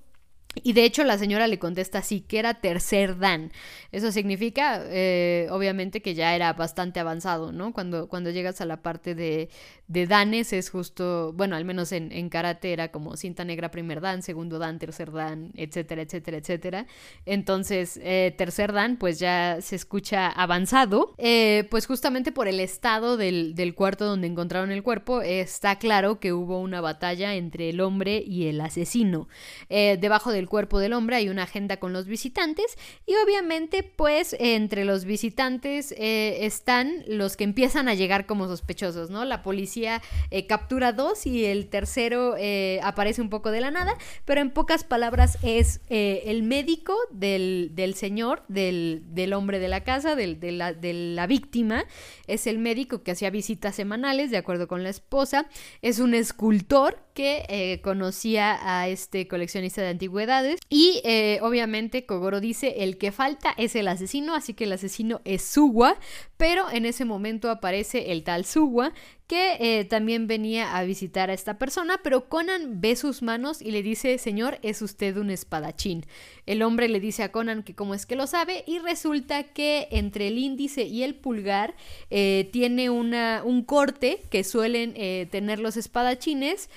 Y 0.62 0.72
de 0.72 0.84
hecho 0.84 1.04
la 1.04 1.18
señora 1.18 1.46
le 1.46 1.58
contesta 1.58 2.02
sí, 2.02 2.20
que 2.20 2.38
era 2.38 2.54
tercer 2.54 3.18
dan. 3.18 3.52
Eso 3.92 4.12
significa, 4.12 4.82
eh, 4.86 5.46
obviamente, 5.50 6.02
que 6.02 6.14
ya 6.14 6.34
era 6.34 6.52
bastante 6.52 7.00
avanzado, 7.00 7.52
¿no? 7.52 7.72
Cuando, 7.72 8.08
cuando 8.08 8.30
llegas 8.30 8.60
a 8.60 8.66
la 8.66 8.82
parte 8.82 9.14
de, 9.14 9.48
de 9.86 10.06
danes 10.06 10.52
es 10.52 10.70
justo, 10.70 11.32
bueno, 11.34 11.54
al 11.56 11.64
menos 11.64 11.92
en, 11.92 12.10
en, 12.10 12.28
karate 12.28 12.72
era 12.72 12.90
como 12.90 13.16
cinta 13.16 13.44
negra 13.44 13.70
primer 13.70 14.00
dan, 14.00 14.22
segundo 14.22 14.58
dan, 14.58 14.78
tercer 14.78 15.12
dan, 15.12 15.52
etcétera, 15.54 16.02
etcétera, 16.02 16.38
etcétera. 16.38 16.86
Entonces, 17.24 18.00
eh, 18.02 18.34
tercer 18.36 18.72
dan, 18.72 18.96
pues 18.96 19.18
ya 19.18 19.58
se 19.60 19.76
escucha 19.76 20.28
avanzado. 20.28 21.14
Eh, 21.18 21.68
pues 21.70 21.86
justamente 21.86 22.32
por 22.32 22.48
el 22.48 22.60
estado 22.60 23.16
del, 23.16 23.54
del 23.54 23.74
cuarto 23.74 24.06
donde 24.06 24.26
encontraron 24.26 24.72
el 24.72 24.82
cuerpo, 24.82 25.22
está 25.22 25.78
claro 25.78 26.18
que 26.18 26.32
hubo 26.32 26.58
una 26.58 26.80
batalla 26.80 27.34
entre 27.34 27.70
el 27.70 27.80
hombre 27.80 28.22
y 28.26 28.46
el 28.46 28.60
asesino. 28.60 29.28
debajo 29.68 30.32
del 30.32 30.43
cuerpo 30.48 30.78
del 30.78 30.92
hombre 30.92 31.16
hay 31.16 31.28
una 31.28 31.44
agenda 31.44 31.78
con 31.78 31.92
los 31.92 32.06
visitantes 32.06 32.76
y 33.06 33.14
obviamente 33.24 33.82
pues 33.82 34.36
entre 34.38 34.84
los 34.84 35.04
visitantes 35.04 35.92
eh, 35.96 36.44
están 36.46 37.04
los 37.06 37.36
que 37.36 37.44
empiezan 37.44 37.88
a 37.88 37.94
llegar 37.94 38.26
como 38.26 38.46
sospechosos, 38.46 39.10
¿no? 39.10 39.24
La 39.24 39.42
policía 39.42 40.02
eh, 40.30 40.46
captura 40.46 40.92
dos 40.92 41.26
y 41.26 41.44
el 41.44 41.68
tercero 41.68 42.34
eh, 42.38 42.80
aparece 42.82 43.22
un 43.22 43.30
poco 43.30 43.50
de 43.50 43.60
la 43.60 43.70
nada, 43.70 43.96
pero 44.24 44.40
en 44.40 44.50
pocas 44.50 44.84
palabras 44.84 45.38
es 45.42 45.80
el 45.88 46.42
médico 46.42 46.96
del, 47.10 47.94
señor, 47.94 48.42
del, 48.48 49.02
del, 49.06 49.32
hombre 49.32 49.58
de 49.58 49.68
la 49.68 49.84
casa, 49.84 50.16
del, 50.16 50.40
de 50.40 50.52
la 50.52 51.26
víctima, 51.26 51.84
es 52.26 52.46
el 52.46 52.58
médico 52.58 53.02
que 53.02 53.12
hacía 53.12 53.30
visitas 53.30 53.74
semanales 53.74 54.30
de 54.30 54.38
acuerdo 54.38 54.68
con 54.68 54.82
la 54.82 54.90
esposa, 54.90 55.46
es 55.82 55.98
un 55.98 56.14
escultor 56.14 57.03
que 57.14 57.46
eh, 57.48 57.80
conocía 57.82 58.58
a 58.62 58.88
este 58.88 59.28
coleccionista 59.28 59.80
de 59.80 59.88
antigüedades. 59.88 60.60
Y 60.68 61.00
eh, 61.04 61.38
obviamente 61.42 62.04
Kogoro 62.04 62.40
dice 62.40 62.82
el 62.84 62.98
que 62.98 63.12
falta 63.12 63.54
es 63.56 63.76
el 63.76 63.88
asesino, 63.88 64.34
así 64.34 64.52
que 64.52 64.64
el 64.64 64.72
asesino 64.72 65.20
es 65.24 65.42
Suwa, 65.42 65.96
pero 66.36 66.70
en 66.70 66.84
ese 66.84 67.04
momento 67.04 67.50
aparece 67.50 68.12
el 68.12 68.24
tal 68.24 68.44
Suwa 68.44 68.92
que 69.26 69.56
eh, 69.58 69.84
también 69.86 70.26
venía 70.26 70.76
a 70.76 70.84
visitar 70.84 71.30
a 71.30 71.32
esta 71.34 71.56
persona, 71.56 71.98
pero 72.02 72.28
Conan 72.28 72.82
ve 72.82 72.94
sus 72.94 73.22
manos 73.22 73.62
y 73.62 73.70
le 73.70 73.82
dice, 73.82 74.18
señor, 74.18 74.58
es 74.62 74.82
usted 74.82 75.16
un 75.16 75.30
espadachín. 75.30 76.04
El 76.44 76.62
hombre 76.62 76.88
le 76.88 77.00
dice 77.00 77.22
a 77.22 77.32
Conan 77.32 77.62
que 77.62 77.74
cómo 77.74 77.94
es 77.94 78.04
que 78.04 78.16
lo 78.16 78.26
sabe 78.26 78.64
y 78.66 78.80
resulta 78.80 79.44
que 79.44 79.88
entre 79.90 80.28
el 80.28 80.36
índice 80.36 80.82
y 80.82 81.04
el 81.04 81.14
pulgar 81.14 81.74
eh, 82.10 82.50
tiene 82.52 82.90
un 82.90 83.64
corte 83.64 84.20
que 84.30 84.44
suelen 84.44 84.92
eh, 84.96 85.26
tener 85.30 85.58
los 85.58 85.76
espadachines 85.76 86.68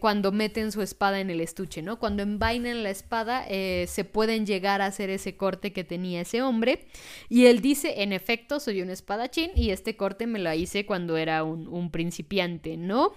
cuando 0.00 0.32
meten 0.32 0.72
su 0.72 0.80
espada 0.80 1.20
en 1.20 1.28
el 1.28 1.40
estuche, 1.40 1.82
¿no? 1.82 1.98
Cuando 1.98 2.22
envainan 2.22 2.82
la 2.82 2.88
espada 2.88 3.46
se 3.46 4.04
pueden 4.10 4.46
llegar 4.46 4.80
a 4.80 4.86
hacer 4.86 5.10
ese 5.10 5.36
corte 5.36 5.74
que 5.74 5.84
tenía 5.84 6.22
ese 6.22 6.40
hombre 6.40 6.86
y 7.28 7.46
él 7.46 7.60
dice, 7.60 8.02
en 8.02 8.14
efecto, 8.14 8.58
soy 8.58 8.80
un 8.80 8.88
espadachín 8.88 9.50
y 9.54 9.70
este 9.70 9.96
corte 9.96 10.26
me 10.26 10.38
lo 10.38 10.52
hice 10.54 10.86
cuando 10.86 11.18
era 11.18 11.44
un 11.44 11.69
un 11.70 11.90
principiante, 11.90 12.76
¿no? 12.76 13.12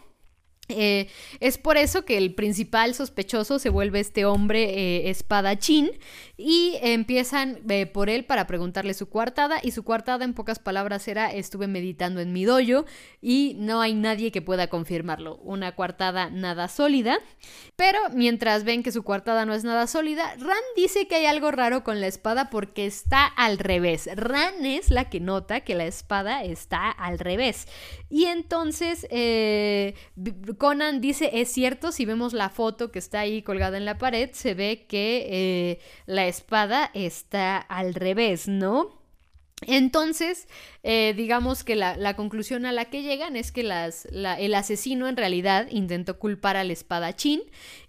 Eh, 0.69 1.09
es 1.41 1.57
por 1.57 1.75
eso 1.75 2.05
que 2.05 2.17
el 2.17 2.35
principal 2.35 2.95
sospechoso 2.95 3.59
se 3.59 3.67
vuelve 3.67 3.99
este 3.99 4.23
hombre 4.23 4.63
eh, 4.63 5.09
espadachín 5.09 5.91
y 6.37 6.77
empiezan 6.81 7.59
eh, 7.67 7.85
por 7.85 8.09
él 8.09 8.23
para 8.23 8.47
preguntarle 8.47 8.93
su 8.93 9.09
coartada 9.09 9.57
y 9.61 9.71
su 9.71 9.83
coartada 9.83 10.23
en 10.23 10.33
pocas 10.33 10.59
palabras 10.59 11.09
era 11.09 11.33
estuve 11.33 11.67
meditando 11.67 12.21
en 12.21 12.31
mi 12.31 12.45
doyo 12.45 12.85
y 13.21 13.57
no 13.59 13.81
hay 13.81 13.93
nadie 13.93 14.31
que 14.31 14.41
pueda 14.41 14.67
confirmarlo, 14.67 15.35
una 15.37 15.75
coartada 15.75 16.29
nada 16.29 16.69
sólida, 16.69 17.17
pero 17.75 17.99
mientras 18.13 18.63
ven 18.63 18.83
que 18.83 18.93
su 18.93 19.03
coartada 19.03 19.45
no 19.45 19.53
es 19.53 19.65
nada 19.65 19.85
sólida, 19.85 20.33
Ran 20.37 20.57
dice 20.77 21.09
que 21.09 21.15
hay 21.15 21.25
algo 21.25 21.51
raro 21.51 21.83
con 21.83 21.99
la 21.99 22.07
espada 22.07 22.49
porque 22.49 22.85
está 22.85 23.25
al 23.25 23.57
revés, 23.57 24.07
Ran 24.15 24.65
es 24.65 24.91
la 24.91 25.09
que 25.09 25.19
nota 25.19 25.59
que 25.59 25.75
la 25.75 25.85
espada 25.85 26.45
está 26.45 26.89
al 26.89 27.19
revés 27.19 27.67
y 28.13 28.25
entonces 28.25 29.07
Conan 30.59 31.01
dice, 31.01 31.31
es 31.33 31.49
cierto, 31.51 31.91
si 31.91 32.05
vemos 32.05 32.33
la 32.33 32.51
foto 32.51 32.91
que 32.91 32.99
está 32.99 33.21
ahí 33.21 33.41
colgada 33.41 33.75
en 33.75 33.85
la 33.85 33.97
pared, 33.97 34.29
se 34.33 34.53
ve 34.53 34.85
que 34.87 35.25
eh, 35.31 35.79
la 36.05 36.27
espada 36.27 36.91
está 36.93 37.57
al 37.57 37.95
revés, 37.95 38.47
¿no? 38.47 39.01
Entonces, 39.65 40.47
eh, 40.83 41.15
digamos 41.17 41.63
que 41.63 41.75
la, 41.75 42.15
conclusión 42.15 42.67
a 42.67 42.71
la 42.71 42.85
que 42.85 43.01
llegan 43.01 43.35
es 43.35 43.51
que 43.51 43.61
el 43.61 44.53
asesino 44.53 45.07
en 45.07 45.17
realidad 45.17 45.67
intentó 45.71 46.19
culpar 46.19 46.55
al 46.55 46.69
espadachín 46.69 47.41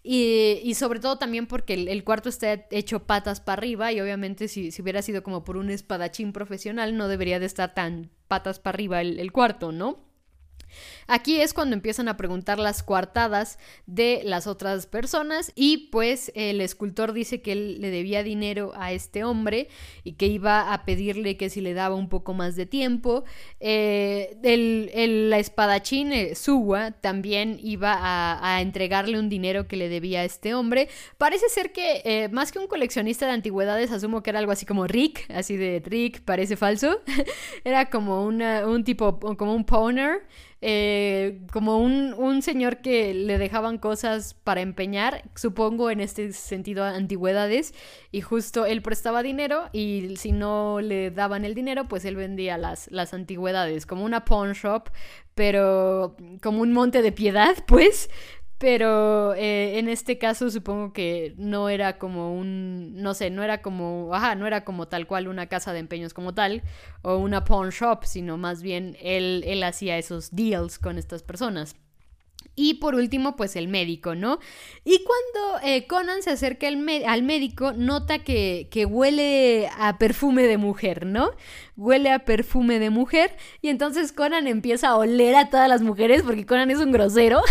y, 0.02 0.72
sobre 0.74 1.00
todo 1.00 1.18
también 1.18 1.46
porque 1.46 1.74
el, 1.74 2.02
cuarto 2.02 2.30
está 2.30 2.66
hecho 2.70 3.06
patas 3.06 3.42
para 3.42 3.60
arriba 3.60 3.92
y 3.92 4.00
obviamente 4.00 4.48
si, 4.48 4.70
hubiera 4.80 5.02
sido 5.02 5.22
como 5.22 5.44
por 5.44 5.58
un 5.58 5.68
espadachín 5.68 6.32
profesional 6.32 6.96
no 6.96 7.08
debería 7.08 7.40
de 7.40 7.46
estar 7.46 7.74
tan 7.74 8.10
patas 8.26 8.58
para 8.58 8.76
arriba 8.76 9.02
el 9.02 9.30
cuarto, 9.30 9.70
¿no? 9.70 10.03
Aquí 11.06 11.40
es 11.40 11.52
cuando 11.52 11.74
empiezan 11.74 12.08
a 12.08 12.16
preguntar 12.16 12.58
las 12.58 12.82
coartadas 12.82 13.58
de 13.86 14.22
las 14.24 14.46
otras 14.46 14.86
personas 14.86 15.52
y 15.54 15.88
pues 15.88 16.32
el 16.34 16.60
escultor 16.60 17.12
dice 17.12 17.42
que 17.42 17.52
él 17.52 17.80
le 17.80 17.90
debía 17.90 18.22
dinero 18.22 18.72
a 18.76 18.92
este 18.92 19.24
hombre 19.24 19.68
y 20.02 20.12
que 20.12 20.26
iba 20.26 20.72
a 20.72 20.84
pedirle 20.84 21.36
que 21.36 21.50
si 21.50 21.60
le 21.60 21.74
daba 21.74 21.94
un 21.94 22.08
poco 22.08 22.34
más 22.34 22.56
de 22.56 22.66
tiempo. 22.66 23.24
Eh, 23.60 24.36
el, 24.42 25.30
la 25.30 25.38
espadachín 25.38 26.12
eh, 26.12 26.34
Suwa 26.34 26.92
también 26.92 27.58
iba 27.62 27.98
a, 28.00 28.60
entregarle 28.60 29.18
un 29.18 29.28
dinero 29.28 29.66
que 29.66 29.76
le 29.76 29.88
debía 29.88 30.20
a 30.20 30.24
este 30.24 30.54
hombre. 30.54 30.88
Parece 31.18 31.48
ser 31.48 31.72
que 31.72 32.02
eh, 32.04 32.28
más 32.30 32.52
que 32.52 32.58
un 32.58 32.66
coleccionista 32.66 33.26
de 33.26 33.32
antigüedades, 33.32 33.90
asumo 33.90 34.22
que 34.22 34.30
era 34.30 34.38
algo 34.38 34.52
así 34.52 34.64
como 34.66 34.86
Rick, 34.86 35.30
así 35.30 35.56
de 35.56 35.82
Rick, 35.84 36.22
parece 36.22 36.56
falso. 36.56 37.00
era 37.64 37.90
como 37.90 38.24
una, 38.24 38.66
un 38.66 38.84
tipo, 38.84 39.18
como 39.18 39.54
un 39.54 39.64
pawner. 39.64 40.26
Eh, 40.66 41.42
como 41.52 41.76
un, 41.76 42.40
señor 42.40 42.78
que 42.78 43.12
le 43.12 43.36
dejaban 43.36 43.76
cosas 43.76 44.32
para 44.32 44.62
empeñar, 44.62 45.28
supongo 45.34 45.90
en 45.90 46.00
este 46.00 46.32
sentido 46.32 46.84
antigüedades, 46.84 47.74
y 48.10 48.22
justo 48.22 48.64
él 48.64 48.80
prestaba 48.80 49.22
dinero 49.22 49.68
y 49.72 50.16
si 50.16 50.32
no 50.32 50.80
le 50.80 51.10
daban 51.10 51.44
el 51.44 51.54
dinero, 51.54 51.86
pues 51.86 52.06
él 52.06 52.16
vendía 52.16 52.56
las, 52.56 52.90
las 52.90 53.12
antigüedades, 53.12 53.84
como 53.84 54.06
una 54.06 54.24
pawn 54.24 54.54
shop, 54.54 54.88
pero 55.34 56.16
como 56.42 56.62
un 56.62 56.72
monte 56.72 57.02
de 57.02 57.12
piedad, 57.12 57.54
pues, 57.66 58.08
pero 58.58 59.34
eh, 59.34 59.78
en 59.78 59.88
este 59.88 60.18
caso 60.18 60.50
supongo 60.50 60.92
que 60.92 61.34
no 61.36 61.68
era 61.68 61.98
como 61.98 62.34
un, 62.34 62.94
no 63.02 63.14
sé, 63.14 63.30
no 63.30 63.42
era 63.42 63.62
como, 63.62 64.14
ajá, 64.14 64.34
no 64.34 64.46
era 64.46 64.64
como 64.64 64.88
tal 64.88 65.06
cual 65.06 65.28
una 65.28 65.46
casa 65.48 65.72
de 65.72 65.80
empeños 65.80 66.14
como 66.14 66.34
tal 66.34 66.62
o 67.02 67.16
una 67.16 67.44
pawn 67.44 67.70
shop, 67.70 68.04
sino 68.04 68.36
más 68.38 68.62
bien 68.62 68.96
él, 69.00 69.42
él 69.46 69.62
hacía 69.62 69.98
esos 69.98 70.34
deals 70.34 70.78
con 70.78 70.98
estas 70.98 71.22
personas. 71.22 71.76
Y 72.56 72.74
por 72.74 72.94
último, 72.94 73.34
pues 73.36 73.56
el 73.56 73.68
médico, 73.68 74.14
¿no? 74.14 74.38
Y 74.84 75.02
cuando 75.04 75.66
eh, 75.66 75.86
Conan 75.86 76.22
se 76.22 76.30
acerca 76.30 76.68
al, 76.68 77.22
médico, 77.22 77.72
nota 77.72 78.20
que, 78.20 78.68
que, 78.70 78.86
huele 78.86 79.68
a 79.76 79.98
perfume 79.98 80.44
de 80.44 80.56
mujer, 80.56 81.04
¿no? 81.04 81.32
Huele 81.76 82.10
a 82.10 82.20
perfume 82.20 82.78
de 82.78 82.90
mujer. 82.90 83.36
Y 83.60 83.68
entonces 83.68 84.12
Conan 84.12 84.46
empieza 84.46 84.90
a 84.90 84.96
oler 84.96 85.34
a 85.34 85.50
todas 85.50 85.68
las 85.68 85.82
mujeres 85.82 86.22
porque 86.22 86.46
Conan 86.46 86.70
es 86.70 86.78
un 86.78 86.92
grosero. 86.92 87.42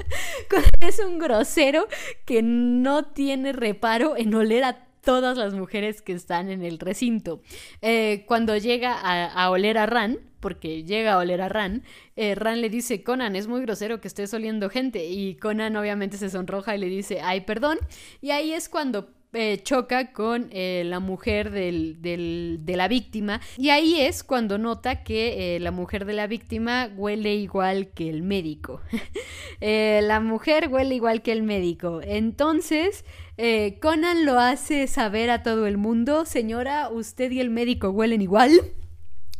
Conan 0.50 0.70
es 0.80 1.00
un 1.00 1.18
grosero 1.18 1.88
que 2.24 2.42
no 2.42 3.04
tiene 3.04 3.52
reparo 3.52 4.16
en 4.16 4.34
oler 4.34 4.64
a 4.64 4.91
todas 5.02 5.36
las 5.36 5.52
mujeres 5.52 6.00
que 6.00 6.12
están 6.12 6.48
en 6.48 6.62
el 6.62 6.78
recinto. 6.78 7.42
Eh, 7.82 8.24
cuando 8.26 8.56
llega 8.56 8.94
a, 8.94 9.50
oler 9.50 9.76
a 9.76 9.86
Ran, 9.86 10.18
porque 10.40 10.84
llega 10.84 11.14
a 11.14 11.18
oler 11.18 11.42
a 11.42 11.48
Ran, 11.48 11.82
eh, 12.16 12.34
Ran 12.34 12.60
le 12.60 12.70
dice, 12.70 13.02
Conan, 13.02 13.36
es 13.36 13.46
muy 13.46 13.60
grosero 13.62 14.00
que 14.00 14.08
estés 14.08 14.32
oliendo 14.32 14.70
gente. 14.70 15.06
Y 15.06 15.34
Conan 15.34 15.76
obviamente 15.76 16.16
se 16.16 16.30
sonroja 16.30 16.74
y 16.76 16.78
le 16.78 16.86
dice, 16.86 17.20
ay, 17.20 17.42
perdón. 17.42 17.78
Y 18.20 18.30
ahí 18.30 18.52
es 18.52 18.68
cuando 18.68 19.10
eh, 19.34 19.60
choca 19.62 20.12
con 20.12 20.50
la 20.52 21.00
mujer 21.00 21.50
de 21.50 22.74
la 22.76 22.86
víctima 22.86 23.40
y 23.56 23.70
ahí 23.70 23.98
es 23.98 24.22
cuando 24.24 24.58
nota 24.58 25.02
que 25.04 25.56
la 25.58 25.70
mujer 25.70 26.04
de 26.04 26.12
la 26.12 26.26
víctima 26.26 26.90
huele 26.94 27.34
igual 27.34 27.88
que 27.88 28.08
el 28.08 28.22
médico. 28.22 28.82
la 29.60 30.20
mujer 30.20 30.68
huele 30.68 30.94
igual 30.94 31.22
que 31.22 31.32
el 31.32 31.42
médico. 31.42 32.00
Entonces 32.04 33.04
eh, 33.44 33.80
Conan 33.80 34.24
lo 34.24 34.38
hace 34.38 34.86
saber 34.86 35.28
a 35.28 35.42
todo 35.42 35.66
el 35.66 35.76
mundo, 35.76 36.24
señora, 36.26 36.88
usted 36.90 37.32
y 37.32 37.40
el 37.40 37.50
médico 37.50 37.90
huelen 37.90 38.22
igual. 38.22 38.52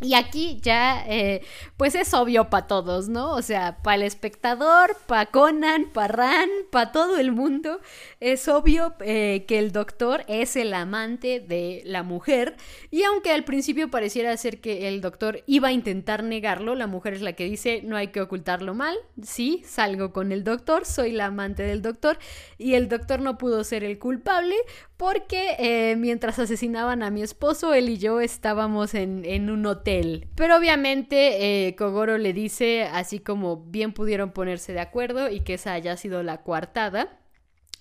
Y 0.02 0.14
aquí 0.14 0.58
ya, 0.60 1.04
eh, 1.08 1.42
pues 1.76 1.94
es 1.94 2.12
obvio 2.12 2.50
para 2.50 2.66
todos, 2.66 3.08
¿no? 3.08 3.32
O 3.32 3.42
sea, 3.42 3.78
para 3.82 3.96
el 3.96 4.02
espectador, 4.02 4.96
para 5.06 5.26
Conan, 5.26 5.90
para 5.92 6.08
Ran, 6.08 6.48
para 6.72 6.90
todo 6.90 7.18
el 7.18 7.30
mundo, 7.30 7.80
es 8.18 8.48
obvio 8.48 8.94
eh, 9.00 9.44
que 9.46 9.60
el 9.60 9.70
doctor 9.70 10.24
es 10.26 10.56
el 10.56 10.74
amante 10.74 11.38
de 11.38 11.82
la 11.84 12.02
mujer. 12.02 12.56
Y 12.90 13.04
aunque 13.04 13.30
al 13.30 13.44
principio 13.44 13.90
pareciera 13.90 14.36
ser 14.36 14.60
que 14.60 14.88
el 14.88 15.00
doctor 15.00 15.44
iba 15.46 15.68
a 15.68 15.72
intentar 15.72 16.24
negarlo, 16.24 16.74
la 16.74 16.88
mujer 16.88 17.14
es 17.14 17.22
la 17.22 17.34
que 17.34 17.44
dice, 17.44 17.80
no 17.84 17.96
hay 17.96 18.08
que 18.08 18.20
ocultarlo 18.20 18.74
mal, 18.74 18.96
sí, 19.22 19.62
salgo 19.64 20.12
con 20.12 20.32
el 20.32 20.42
doctor, 20.42 20.84
soy 20.84 21.12
la 21.12 21.26
amante 21.26 21.62
del 21.62 21.80
doctor, 21.80 22.18
y 22.58 22.74
el 22.74 22.88
doctor 22.88 23.20
no 23.20 23.38
pudo 23.38 23.62
ser 23.62 23.84
el 23.84 24.00
culpable 24.00 24.56
porque 25.02 25.56
eh, 25.58 25.96
mientras 25.96 26.38
asesinaban 26.38 27.02
a 27.02 27.10
mi 27.10 27.22
esposo, 27.22 27.74
él 27.74 27.88
y 27.88 27.98
yo 27.98 28.20
estábamos 28.20 28.94
en, 28.94 29.50
un 29.50 29.66
hotel. 29.66 29.91
Pero 30.34 30.56
obviamente 30.56 31.66
eh, 31.68 31.76
Kogoro 31.76 32.18
le 32.18 32.32
dice, 32.32 32.84
así 32.84 33.18
como 33.18 33.64
bien 33.64 33.92
pudieron 33.92 34.32
ponerse 34.32 34.72
de 34.72 34.80
acuerdo 34.80 35.28
y 35.28 35.40
que 35.40 35.54
esa 35.54 35.72
haya 35.72 35.96
sido 35.96 36.22
la 36.22 36.42
coartada. 36.42 37.18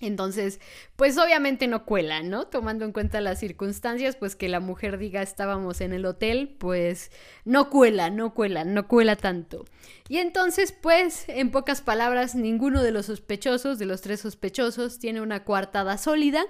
Entonces, 0.02 0.60
pues 0.96 1.16
obviamente 1.16 1.68
no 1.68 1.84
cuela, 1.84 2.22
¿no? 2.22 2.46
Tomando 2.46 2.84
en 2.84 2.92
cuenta 2.92 3.20
las 3.20 3.38
circunstancias, 3.38 4.16
pues 4.16 4.36
que 4.36 4.48
la 4.48 4.60
mujer 4.60 4.98
diga 4.98 5.22
estábamos 5.22 5.80
en 5.80 5.92
el 5.92 6.04
hotel, 6.04 6.56
pues 6.58 7.10
no 7.44 7.70
cuela, 7.70 8.10
no 8.10 8.34
cuela, 8.34 8.64
no 8.64 8.88
cuela 8.88 9.16
tanto. 9.16 9.64
Y 10.08 10.18
entonces, 10.18 10.72
pues, 10.72 11.24
en 11.28 11.50
pocas 11.50 11.80
palabras, 11.80 12.34
ninguno 12.34 12.82
de 12.82 12.90
los 12.90 13.06
sospechosos, 13.06 13.78
de 13.78 13.86
los 13.86 14.02
tres 14.02 14.20
sospechosos, 14.20 14.98
tiene 14.98 15.20
una 15.20 15.44
coartada 15.44 15.96
sólida 15.96 16.44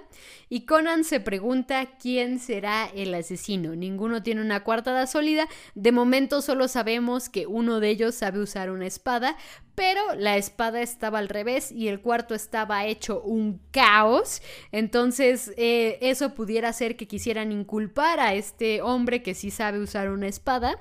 y 0.49 0.65
Conan 0.65 1.03
se 1.03 1.19
pregunta 1.19 1.97
quién 1.97 2.39
será 2.39 2.89
el 2.93 3.13
asesino. 3.13 3.75
Ninguno 3.75 4.21
tiene 4.23 4.41
una 4.41 4.63
coartada 4.63 5.07
sólida, 5.07 5.47
de 5.75 5.91
momento 5.91 6.41
solo 6.41 6.67
sabemos 6.67 7.29
que 7.29 7.47
uno 7.47 7.79
de 7.79 7.89
ellos 7.89 8.15
sabe 8.15 8.39
usar 8.39 8.69
una 8.69 8.87
espada, 8.87 9.37
pero 9.75 10.15
la 10.15 10.37
espada 10.37 10.81
estaba 10.81 11.19
al 11.19 11.29
revés 11.29 11.71
y 11.71 11.87
el 11.87 12.01
cuarto 12.01 12.35
estaba 12.35 12.85
hecho 12.85 13.21
un 13.21 13.61
caos. 13.71 14.41
Entonces, 14.71 15.53
eh, 15.57 15.97
eso 16.01 16.33
pudiera 16.33 16.69
hacer 16.69 16.95
que 16.95 17.07
quisieran 17.07 17.51
inculpar 17.51 18.19
a 18.19 18.33
este 18.33 18.81
hombre 18.81 19.23
que 19.23 19.33
sí 19.33 19.51
sabe 19.51 19.79
usar 19.79 20.09
una 20.09 20.27
espada 20.27 20.79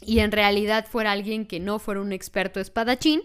y 0.00 0.20
en 0.20 0.32
realidad 0.32 0.86
fuera 0.88 1.12
alguien 1.12 1.46
que 1.46 1.60
no 1.60 1.78
fuera 1.78 2.00
un 2.00 2.12
experto 2.12 2.60
espadachín. 2.60 3.22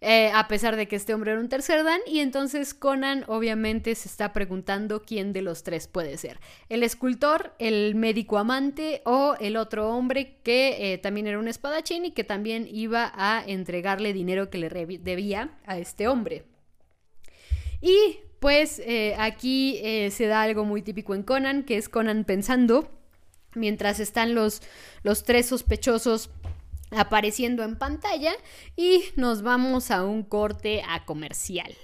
Eh, 0.00 0.30
a 0.34 0.48
pesar 0.48 0.76
de 0.76 0.88
que 0.88 0.96
este 0.96 1.12
hombre 1.12 1.32
era 1.32 1.40
un 1.40 1.48
tercer 1.48 1.84
Dan, 1.84 2.00
y 2.06 2.20
entonces 2.20 2.72
Conan 2.72 3.24
obviamente 3.28 3.94
se 3.94 4.08
está 4.08 4.32
preguntando 4.32 5.02
quién 5.02 5.32
de 5.32 5.42
los 5.42 5.62
tres 5.62 5.86
puede 5.86 6.16
ser. 6.16 6.40
El 6.68 6.82
escultor, 6.82 7.54
el 7.58 7.94
médico 7.94 8.38
amante 8.38 9.02
o 9.04 9.34
el 9.40 9.56
otro 9.56 9.90
hombre 9.94 10.38
que 10.42 10.94
eh, 10.94 10.98
también 10.98 11.26
era 11.26 11.38
un 11.38 11.48
espadachín 11.48 12.06
y 12.06 12.12
que 12.12 12.24
también 12.24 12.66
iba 12.70 13.12
a 13.14 13.44
entregarle 13.46 14.12
dinero 14.12 14.48
que 14.48 14.58
le 14.58 14.68
debía 14.68 15.58
a 15.66 15.78
este 15.78 16.08
hombre. 16.08 16.44
Y 17.82 18.20
pues 18.40 18.78
eh, 18.78 19.14
aquí 19.18 19.80
se 20.10 20.26
da 20.26 20.42
algo 20.42 20.64
muy 20.64 20.80
típico 20.80 21.14
en 21.14 21.22
Conan, 21.22 21.62
que 21.62 21.76
es 21.76 21.90
Conan 21.90 22.24
pensando, 22.24 22.90
mientras 23.54 24.00
están 24.00 24.34
los, 24.34 24.62
los 25.02 25.24
tres 25.24 25.46
sospechosos 25.46 26.30
apareciendo 26.90 27.62
en 27.62 27.76
pantalla 27.76 28.32
y 28.76 29.04
nos 29.16 29.42
vamos 29.42 29.90
a 29.90 30.04
un 30.04 30.22
corte 30.22 30.82
a 30.88 31.04
comercial. 31.04 31.74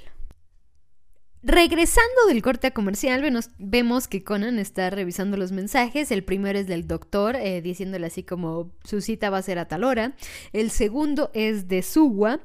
Regresando 1.48 2.26
del 2.26 2.42
corte 2.42 2.66
a 2.66 2.70
comercial, 2.72 3.22
vemos 3.58 4.08
que 4.08 4.24
Conan 4.24 4.58
está 4.58 4.90
revisando 4.90 5.36
los 5.36 5.52
mensajes. 5.52 6.10
El 6.10 6.24
primero 6.24 6.58
es 6.58 6.66
del 6.66 6.88
doctor, 6.88 7.36
eh, 7.36 7.62
diciéndole 7.62 8.08
así 8.08 8.24
como 8.24 8.72
su 8.82 9.00
cita 9.00 9.30
va 9.30 9.38
a 9.38 9.42
ser 9.42 9.60
a 9.60 9.68
tal 9.68 9.84
hora. 9.84 10.16
El 10.52 10.72
segundo 10.72 11.30
es 11.34 11.68
de 11.68 11.82
Suwa. 11.82 12.40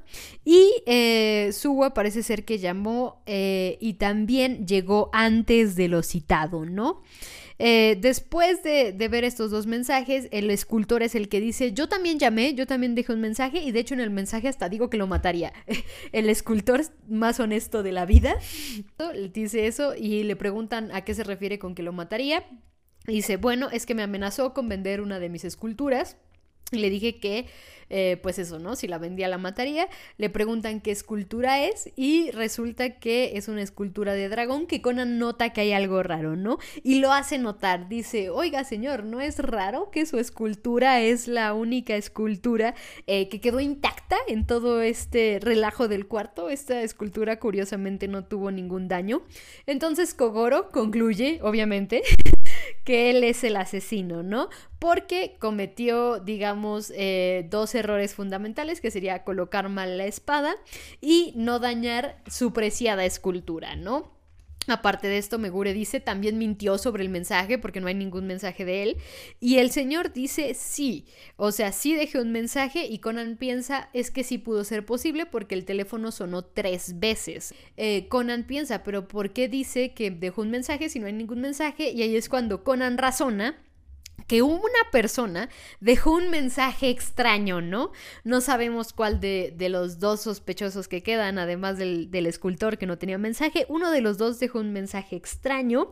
Y 0.46 0.84
eh, 0.86 1.50
Suwa 1.51 1.96
parece 1.96 2.22
ser 2.22 2.46
que 2.46 2.60
llamó 2.60 3.24
eh, 3.25 3.80
y 3.82 3.96
también 3.96 4.68
llegó 4.68 5.10
antes 5.13 5.75
de 5.75 5.88
lo 5.88 6.03
citado, 6.03 6.65
¿no? 6.65 7.01
Eh, 7.63 7.96
después 8.01 8.63
de, 8.63 8.91
ver 9.08 9.24
estos 9.24 9.51
dos 9.51 9.68
mensajes, 9.68 10.27
el 10.32 10.50
escultor 10.50 11.03
es 11.03 11.13
el 11.13 11.30
que 11.30 11.39
dice, 11.39 11.74
yo 11.74 11.88
también 11.88 12.18
llamé, 12.18 12.56
yo 12.56 12.65
también 12.65 12.96
dejé 12.96 13.13
un 13.13 13.22
mensaje 13.22 13.62
y 13.62 13.72
de 13.72 13.80
hecho 13.80 13.94
en 13.94 14.00
el 14.00 14.10
mensaje 14.10 14.48
hasta 14.48 14.68
digo 14.68 14.89
que 14.89 14.98
lo 14.98 15.06
mataría. 15.06 15.53
el 16.12 16.27
escultor 16.27 16.82
más 17.08 17.39
honesto 17.39 17.84
de 17.84 17.91
la 17.91 18.08
vida 18.08 18.36
dice 19.32 19.68
eso 19.68 19.94
y 19.96 20.24
le 20.24 20.36
preguntan 20.36 20.91
a 20.91 21.01
qué 21.01 21.13
se 21.13 21.24
refiere 21.24 21.60
con 21.60 21.75
que 21.75 21.84
lo 21.84 21.94
mataría. 21.94 22.44
dice, 23.06 23.38
bueno, 23.38 23.70
es 23.70 23.86
que 23.86 23.94
me 23.94 24.01
amenazó 24.01 24.56
con 24.56 24.68
vender 24.68 25.00
una 25.00 25.20
de 25.20 25.30
mis 25.30 25.46
esculturas. 25.46 26.18
Y 26.72 26.77
le 26.77 26.89
dije 26.89 27.20
que 27.20 27.48
eh, 27.94 28.18
pues 28.24 28.39
eso, 28.39 28.58
¿no? 28.58 28.77
Si 28.77 28.88
la 28.88 28.98
vendía 28.98 29.27
la 29.27 29.38
mataría. 29.38 29.89
Le 30.18 30.30
preguntan 30.30 30.80
qué 30.80 30.91
escultura 30.91 31.65
es 31.65 31.89
y 31.98 32.32
resulta 32.32 33.00
que 33.00 33.34
es 33.36 33.50
una 33.50 33.62
escultura 33.62 34.13
de 34.13 34.30
dragón 34.30 34.65
que 34.65 34.82
Conan 34.82 35.20
nota 35.20 35.51
que 35.51 35.60
hay 35.60 35.74
algo 35.74 36.01
raro, 36.01 36.38
¿no? 36.38 36.58
Y 36.84 37.00
lo 37.00 37.12
hace 37.12 37.38
notar. 37.38 37.89
Dice, 37.89 38.30
oiga 38.30 38.63
señor, 38.63 39.03
¿no 39.03 39.20
es 39.20 39.39
raro 39.39 39.91
que 39.91 40.06
su 40.06 40.20
escultura 40.20 41.01
es 41.01 41.27
la 41.27 41.53
única 41.53 41.98
escultura 41.98 42.75
eh, 43.08 43.27
que 43.27 43.41
quedó 43.41 43.60
intacta 43.60 44.15
en 44.30 44.48
todo 44.48 44.82
este 44.82 45.39
relajo 45.41 45.89
del 45.89 46.08
cuarto? 46.08 46.50
Esta 46.50 46.84
escultura 46.84 47.39
curiosamente 47.39 48.08
no 48.08 48.24
tuvo 48.24 48.51
ningún 48.51 48.88
daño. 48.88 49.24
Entonces 49.65 50.13
Kogoro 50.13 50.70
concluye, 50.70 51.39
obviamente, 51.44 52.03
que 52.84 53.10
él 53.10 53.24
es 53.24 53.44
el 53.44 53.56
asesino, 53.56 54.24
¿no? 54.24 54.50
Porque 54.80 55.38
cometió, 55.39 56.20
digamos, 56.20 56.91
eh, 56.96 57.48
dos 57.50 57.75
errores 57.75 58.15
fundamentales, 58.15 58.82
que 58.82 58.91
sería 58.91 59.24
colocar 59.24 59.70
mal 59.70 59.98
la 59.98 60.06
espada 60.06 60.56
y 61.00 61.34
no 61.36 61.60
dañar 61.60 62.22
su 62.27 62.53
preciada 62.53 63.06
escultura, 63.06 63.75
¿no? 63.75 64.21
Aparte 64.68 65.08
de 65.08 65.18
esto, 65.18 65.39
Megure 65.39 65.74
dice, 65.74 66.00
también 66.00 66.38
mintió 66.38 66.77
sobre 66.77 67.03
el 67.03 67.10
mensaje 67.10 67.58
porque 67.58 67.82
no 67.82 67.88
hay 67.88 67.96
ningún 67.96 68.27
mensaje 68.27 68.63
de 68.63 68.84
él. 68.84 68.98
Y 69.39 69.58
el 69.58 69.72
señor 69.72 70.13
dice, 70.13 70.53
sí, 70.53 71.06
o 71.36 71.51
sea, 71.51 71.72
sí 71.72 71.96
dejé 71.96 72.20
un 72.22 72.32
mensaje 72.32 72.86
y 72.86 73.00
Conan 73.00 73.38
piensa, 73.38 73.89
es 73.94 74.12
que 74.12 74.24
sí 74.24 74.38
pudo 74.38 74.63
ser 74.63 74.86
posible 74.86 75.25
porque 75.25 75.56
el 75.56 75.65
teléfono 75.65 76.12
sonó 76.12 76.44
tres 76.44 77.00
veces. 77.00 77.56
Eh, 77.75 78.08
Conan 78.08 78.46
piensa, 78.46 78.84
pero 78.84 79.08
¿por 79.08 79.34
qué 79.34 79.48
dice 79.48 79.94
que 79.94 80.12
dejó 80.12 80.44
un 80.44 80.51
mensaje 80.51 80.89
si 80.89 81.00
no 81.00 81.08
hay 81.08 81.13
ningún 81.13 81.41
mensaje? 81.41 81.89
Y 81.89 82.03
ahí 82.03 82.15
es 82.15 82.30
cuando 82.30 82.63
Conan 82.63 83.00
razona 83.00 83.58
que 84.32 84.42
una 84.42 84.90
persona 84.94 85.50
dejó 85.82 86.12
un 86.12 86.30
mensaje 86.30 86.89
extraño, 86.89 87.60
¿no? 87.60 87.91
No 88.24 88.39
sabemos 88.39 88.94
cuál 88.94 89.20
de, 89.20 89.54
los 89.67 90.00
dos 90.00 90.22
sospechosos 90.22 90.88
que 90.88 91.04
quedan, 91.04 91.38
además 91.38 91.78
del, 91.78 92.10
del, 92.12 92.28
escultor 92.28 92.78
que 92.78 92.86
no 92.86 92.98
tenía 92.98 93.17
mensaje, 93.17 93.65
uno 93.67 93.91
de 93.91 94.00
los 94.00 94.17
dos 94.17 94.39
dejó 94.39 94.60
un 94.60 94.72
mensaje 94.72 95.17
extraño 95.17 95.91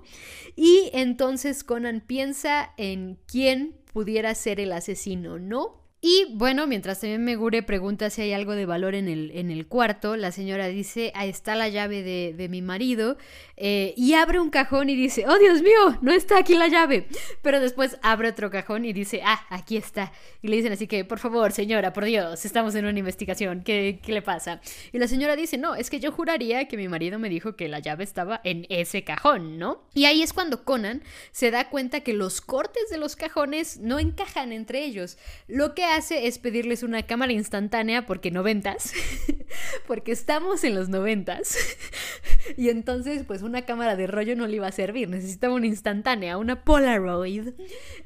y 0.55 0.89
entonces 0.93 1.65
Conan 1.65 1.99
piensa 1.99 2.71
en 2.77 3.19
quién 3.27 3.75
pudiera 3.91 4.33
ser 4.35 4.61
el 4.61 4.71
asesino, 4.71 5.37
¿no? 5.37 5.88
Y 6.01 6.27
bueno, 6.31 6.65
mientras 6.65 7.01
también 7.01 7.25
Megure 7.25 7.61
pregunta 7.61 8.09
si 8.09 8.21
hay 8.21 8.31
algo 8.31 8.53
de 8.53 8.65
valor 8.65 8.95
en 8.95 9.09
el, 9.09 9.31
en 9.31 9.51
el 9.51 9.67
cuarto, 9.67 10.15
la 10.15 10.31
señora 10.31 10.67
dice, 10.67 11.11
ahí 11.13 11.27
está 11.27 11.55
la 11.55 11.67
llave 11.67 12.03
de, 12.03 12.47
mi 12.49 12.61
marido, 12.61 13.17
eh, 13.57 13.93
y 13.97 14.13
abre 14.13 14.39
un 14.39 14.49
cajón 14.49 14.89
y 14.89 14.95
dice, 14.95 15.25
oh 15.27 15.37
Dios 15.37 15.61
mío, 15.61 15.99
no 16.01 16.13
está 16.13 16.37
aquí 16.37 16.55
la 16.55 16.69
llave. 16.69 17.07
Pero 17.41 17.59
después 17.59 17.97
abre 18.01 18.29
otro 18.29 18.49
cajón 18.49 18.85
y 18.85 18.93
dice, 18.93 19.21
ah, 19.25 19.45
aquí 19.49 19.75
está. 19.75 20.13
Y 20.41 20.47
le 20.47 20.55
dicen 20.55 20.71
así 20.71 20.87
que, 20.87 21.03
por 21.03 21.19
favor, 21.19 21.51
señora, 21.51 21.91
por 21.91 22.05
Dios, 22.05 22.45
estamos 22.45 22.75
en 22.75 22.85
una 22.85 22.97
investigación, 22.97 23.61
¿qué, 23.63 23.99
qué 24.01 24.13
le 24.13 24.21
pasa? 24.21 24.61
Y 24.93 24.99
la 24.99 25.07
señora 25.09 25.35
dice, 25.35 25.57
no, 25.57 25.75
es 25.75 25.89
que 25.89 25.99
yo 25.99 26.13
juraría 26.13 26.69
que 26.69 26.77
mi 26.77 26.87
marido 26.87 27.19
me 27.19 27.27
dijo 27.27 27.57
que 27.57 27.67
la 27.67 27.79
llave 27.79 28.05
estaba 28.05 28.39
en 28.45 28.65
ese 28.69 29.03
cajón, 29.03 29.59
¿no? 29.59 29.83
Y 29.93 30.05
ahí 30.05 30.21
es 30.21 30.31
cuando 30.31 30.63
Conan 30.63 31.03
se 31.31 31.51
da 31.51 31.69
cuenta 31.69 31.99
que 31.99 32.13
los 32.13 32.39
cortes 32.39 32.89
de 32.89 32.97
los 32.97 33.17
cajones 33.17 33.79
no 33.79 33.99
encajan 33.99 34.53
entre 34.53 34.85
ellos. 34.85 35.17
Lo 35.47 35.75
que 35.75 35.88
hace 35.95 36.27
es 36.27 36.39
pedirles 36.39 36.83
una 36.83 37.03
cámara 37.03 37.33
instantánea 37.33 38.05
porque 38.05 38.31
noventas, 38.31 38.93
porque 39.87 40.11
estamos 40.11 40.63
en 40.63 40.75
los 40.75 40.89
noventas. 40.89 41.57
y 42.57 42.69
entonces, 42.69 43.23
pues 43.25 43.41
una 43.41 43.63
cámara 43.63 43.95
de 43.95 44.07
rollo 44.07 44.35
no 44.35 44.47
le 44.47 44.57
iba 44.57 44.67
a 44.67 44.71
servir, 44.71 45.09
necesitaba 45.09 45.53
una 45.53 45.67
instantánea, 45.67 46.37
una 46.37 46.63
Polaroid. 46.63 47.49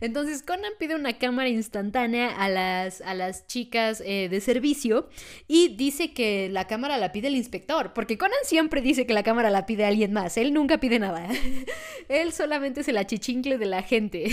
Entonces 0.01 0.43
Conan 0.43 0.71
pide 0.79 0.95
una 0.95 1.17
cámara 1.17 1.49
instantánea 1.49 2.29
a 2.29 2.49
las, 2.49 3.01
a 3.01 3.13
las 3.13 3.47
chicas 3.47 4.01
eh, 4.05 4.29
de 4.29 4.41
servicio 4.41 5.09
y 5.47 5.75
dice 5.75 6.13
que 6.13 6.49
la 6.49 6.67
cámara 6.67 6.97
la 6.97 7.11
pide 7.11 7.27
el 7.27 7.35
inspector, 7.35 7.93
porque 7.93 8.17
Conan 8.17 8.33
siempre 8.43 8.81
dice 8.81 9.05
que 9.05 9.13
la 9.13 9.23
cámara 9.23 9.49
la 9.49 9.65
pide 9.65 9.85
alguien 9.85 10.13
más, 10.13 10.37
él 10.37 10.53
nunca 10.53 10.79
pide 10.79 10.99
nada. 10.99 11.27
él 12.09 12.33
solamente 12.33 12.81
es 12.81 12.87
el 12.87 12.97
achichincle 12.97 13.57
de 13.57 13.65
la 13.65 13.83
gente, 13.83 14.25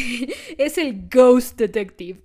es 0.58 0.78
el 0.78 1.08
ghost 1.08 1.58
detective. 1.58 2.20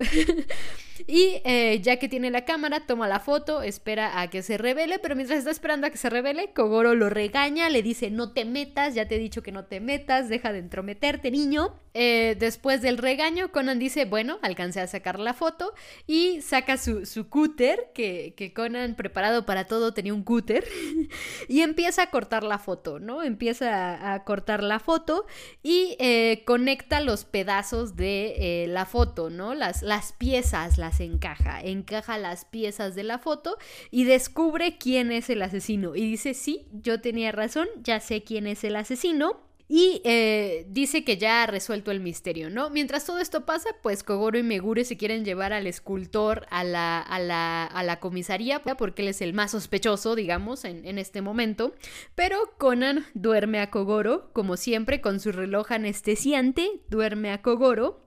Y 1.08 1.42
eh, 1.44 1.80
ya 1.82 1.98
que 1.98 2.08
tiene 2.08 2.32
la 2.32 2.46
cámara, 2.46 2.86
toma 2.86 3.08
la 3.08 3.20
foto, 3.20 3.62
espera 3.62 4.22
a 4.22 4.30
que 4.30 4.42
se 4.42 4.58
revele, 4.58 5.00
pero 5.00 5.16
mientras 5.16 5.40
está 5.40 5.52
esperando 5.52 5.88
a 5.88 5.90
que 5.90 5.98
se 5.98 6.10
revele, 6.10 6.54
Kogoro 6.54 6.96
lo 6.96 7.10
regaña, 7.10 7.70
le 7.70 7.84
dice 7.84 8.10
no 8.10 8.32
te 8.32 8.46
metas, 8.46 8.96
ya 8.96 9.08
te 9.08 9.16
he 9.16 9.20
dicho 9.20 9.44
que 9.44 9.52
no 9.52 9.66
te 9.66 9.80
metas, 9.80 10.30
deja 10.30 10.54
de 10.54 10.60
entrometerte, 10.60 11.32
niño. 11.32 11.76
Eh, 11.94 12.36
después 12.38 12.82
del 12.82 12.98
regaño, 12.98 13.52
Conan 13.52 13.80
dice, 13.80 14.04
bueno, 14.06 14.38
alcancé 14.42 14.82
a 14.82 14.88
sacar 14.88 15.18
la 15.18 15.34
foto 15.34 15.74
y 16.06 16.42
saca 16.42 16.78
su, 16.78 17.06
su 17.06 17.30
cúter, 17.30 17.92
que, 17.94 18.34
que 18.36 18.54
Conan 18.54 18.96
preparado 18.96 19.46
para 19.46 19.66
todo 19.66 19.94
tenía 19.94 20.14
un 20.14 20.24
cúter, 20.24 20.66
y 21.48 21.62
empieza 21.62 22.04
a 22.04 22.10
cortar 22.10 22.44
la 22.44 22.60
foto, 22.60 23.00
¿no? 23.00 23.24
Empieza 23.24 24.14
a, 24.14 24.24
cortar 24.26 24.64
la 24.64 24.80
foto 24.80 25.26
y 25.64 25.96
eh, 26.00 26.44
conecta 26.46 27.00
los 27.00 27.26
pedazos 27.26 27.96
de 27.96 28.66
la 28.68 28.86
foto, 28.86 29.30
¿no? 29.30 29.54
Las, 29.54 29.82
las 29.82 30.12
piezas, 30.14 30.78
encaja, 31.00 31.62
encaja 31.62 32.18
las 32.18 32.46
piezas 32.46 32.96
de 32.96 33.04
la 33.04 33.20
foto 33.20 33.58
y 33.92 34.04
descubre 34.06 34.78
quién 34.78 35.12
es 35.12 35.30
el 35.30 35.42
asesino. 35.42 35.96
Y 35.96 36.02
dice, 36.02 36.34
sí, 36.34 36.68
yo 36.72 37.02
tenía 37.02 37.32
razón, 37.32 37.68
ya 37.82 38.00
sé 38.00 38.24
quién 38.24 38.48
es 38.48 38.64
el 38.64 38.76
asesino. 38.76 39.46
Y 39.68 40.02
eh, 40.04 40.68
dice 40.70 41.04
que 41.04 41.18
ya 41.18 41.42
ha 41.42 41.48
resuelto 41.48 41.90
el 41.90 42.00
misterio, 42.00 42.52
¿no? 42.52 42.70
Mientras 42.70 43.04
todo 43.04 43.18
esto 43.18 43.46
pasa, 43.46 43.70
pues 43.82 44.04
Kogoro 44.04 44.38
y 44.38 44.44
Megure 44.44 44.86
se 44.86 44.96
quieren 44.96 45.26
llevar 45.26 45.54
al 45.54 45.66
escultor 45.66 46.46
a 46.52 46.64
la, 46.64 47.02
a 47.02 47.20
la, 47.20 47.66
a 47.66 47.84
la 47.84 48.00
comisaría, 48.00 48.62
porque 48.62 49.02
él 49.02 49.08
es 49.08 49.22
el 49.22 49.34
más 49.34 49.52
sospechoso, 49.52 50.14
digamos, 50.14 50.66
en, 50.66 50.86
en, 50.86 51.00
este 51.00 51.24
momento. 51.24 51.74
Pero 52.14 52.38
Conan 52.60 53.08
duerme 53.16 53.60
a 53.60 53.72
Kogoro, 53.72 54.30
como 54.34 54.56
siempre, 54.56 55.02
con 55.02 55.20
su 55.20 55.32
reloj 55.32 55.72
anestesiante, 55.72 56.82
duerme 56.90 57.32
a 57.32 57.42
Kogoro. 57.42 58.05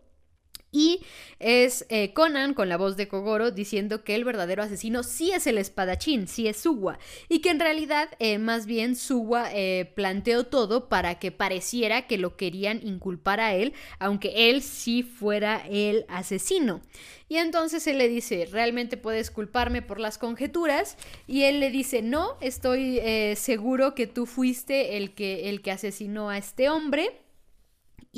Y 0.71 1.01
es 1.39 1.87
eh, 1.89 2.13
Conan 2.13 2.53
con 2.53 2.69
la 2.69 2.77
voz 2.77 2.97
de 2.99 3.09
Kogoro 3.09 3.51
diciendo 3.51 4.05
que 4.05 4.15
el 4.15 4.25
verdadero 4.25 4.63
asesino 4.63 5.03
sí 5.03 5.33
es 5.33 5.47
el 5.47 5.57
espadachín, 5.57 6.29
sí 6.29 6.47
es 6.47 6.59
Suwa. 6.59 6.99
Y 7.31 7.39
que 7.39 7.51
en 7.51 7.61
realidad 7.61 8.11
eh, 8.19 8.39
más 8.39 8.67
bien 8.67 8.95
Suwa 8.95 9.49
eh, 9.53 9.91
planteó 9.95 10.45
todo 10.45 10.89
para 10.91 11.19
que 11.19 11.33
pareciera 11.33 12.07
que 12.07 12.19
lo 12.19 12.37
querían 12.37 12.87
inculpar 12.87 13.41
a 13.41 13.55
él, 13.55 13.73
aunque 13.99 14.51
él 14.51 14.63
sí 14.63 15.03
fuera 15.03 15.63
el 15.71 16.05
asesino. 16.09 16.83
Y 17.31 17.37
entonces 17.37 17.87
él 17.87 17.99
le 17.99 18.09
dice, 18.09 18.47
¿realmente 18.51 18.99
puedes 18.99 19.31
culparme 19.31 19.81
por 19.81 20.01
las 20.01 20.19
conjeturas? 20.19 20.97
Y 21.27 21.45
él 21.45 21.61
le 21.61 21.71
dice, 21.71 22.03
no, 22.03 22.37
estoy 22.41 23.01
seguro 23.37 23.95
que 23.95 24.07
tú 24.07 24.25
fuiste 24.25 24.97
el 24.97 25.13
que, 25.13 25.51
el 25.51 25.61
que 25.61 25.71
asesinó 25.71 26.31
a 26.31 26.39
este 26.39 26.71
hombre. 26.71 27.28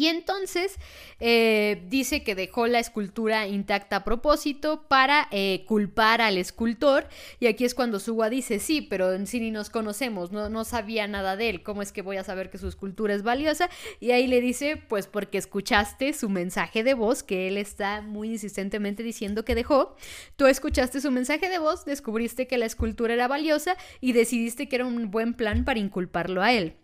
Y 0.00 0.06
entonces 0.06 0.76
eh, 1.18 1.82
dice 1.90 2.22
que 2.22 2.34
dejó 2.34 2.66
la 2.66 2.78
escultura 2.78 3.46
intacta 3.46 3.96
a 3.96 4.04
propósito 4.04 4.88
para 4.88 5.28
eh, 5.30 5.66
culpar 5.66 6.22
al 6.22 6.38
escultor. 6.38 7.06
Y 7.38 7.48
aquí 7.48 7.66
es 7.66 7.74
cuando 7.74 8.00
Suwa 8.00 8.30
dice, 8.30 8.60
sí, 8.60 8.80
pero 8.80 9.12
en 9.12 9.26
sí 9.26 9.40
ni 9.40 9.50
nos 9.50 9.68
conocemos, 9.68 10.32
no, 10.32 10.48
no 10.48 10.64
sabía 10.64 11.06
nada 11.06 11.36
de 11.36 11.50
él, 11.50 11.62
¿cómo 11.62 11.82
es 11.82 11.92
que 11.92 12.00
voy 12.00 12.16
a 12.16 12.24
saber 12.24 12.48
que 12.48 12.56
su 12.56 12.66
escultura 12.66 13.12
es 13.12 13.22
valiosa? 13.22 13.68
Y 14.00 14.12
ahí 14.12 14.26
le 14.26 14.40
dice, 14.40 14.82
pues 14.88 15.06
porque 15.06 15.36
escuchaste 15.36 16.14
su 16.14 16.30
mensaje 16.30 16.82
de 16.82 16.94
voz, 16.94 17.22
que 17.22 17.46
él 17.48 17.58
está 17.58 18.00
muy 18.00 18.30
insistentemente 18.30 19.02
diciendo 19.02 19.44
que 19.44 19.54
dejó. 19.54 19.96
Tú 20.36 20.46
escuchaste 20.46 21.02
su 21.02 21.10
mensaje 21.10 21.50
de 21.50 21.58
voz, 21.58 21.84
descubriste 21.84 22.46
que 22.46 22.56
la 22.56 22.64
escultura 22.64 23.12
era 23.12 23.28
valiosa 23.28 23.76
y 24.00 24.12
decidiste 24.12 24.66
que 24.66 24.76
era 24.76 24.86
un 24.86 25.10
buen 25.10 25.34
plan 25.34 25.66
para 25.66 25.78
inculparlo 25.78 26.40
a 26.40 26.54
él. 26.54 26.76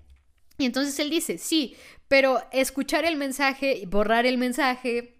Y 0.59 0.65
entonces 0.65 0.99
él 0.99 1.11
dice, 1.11 1.39
sí, 1.39 1.77
pero 2.09 2.43
escuchar 2.53 3.05
el 3.05 3.17
mensaje, 3.17 3.83
borrar 3.87 4.27
el 4.27 4.39
mensaje, 4.39 5.17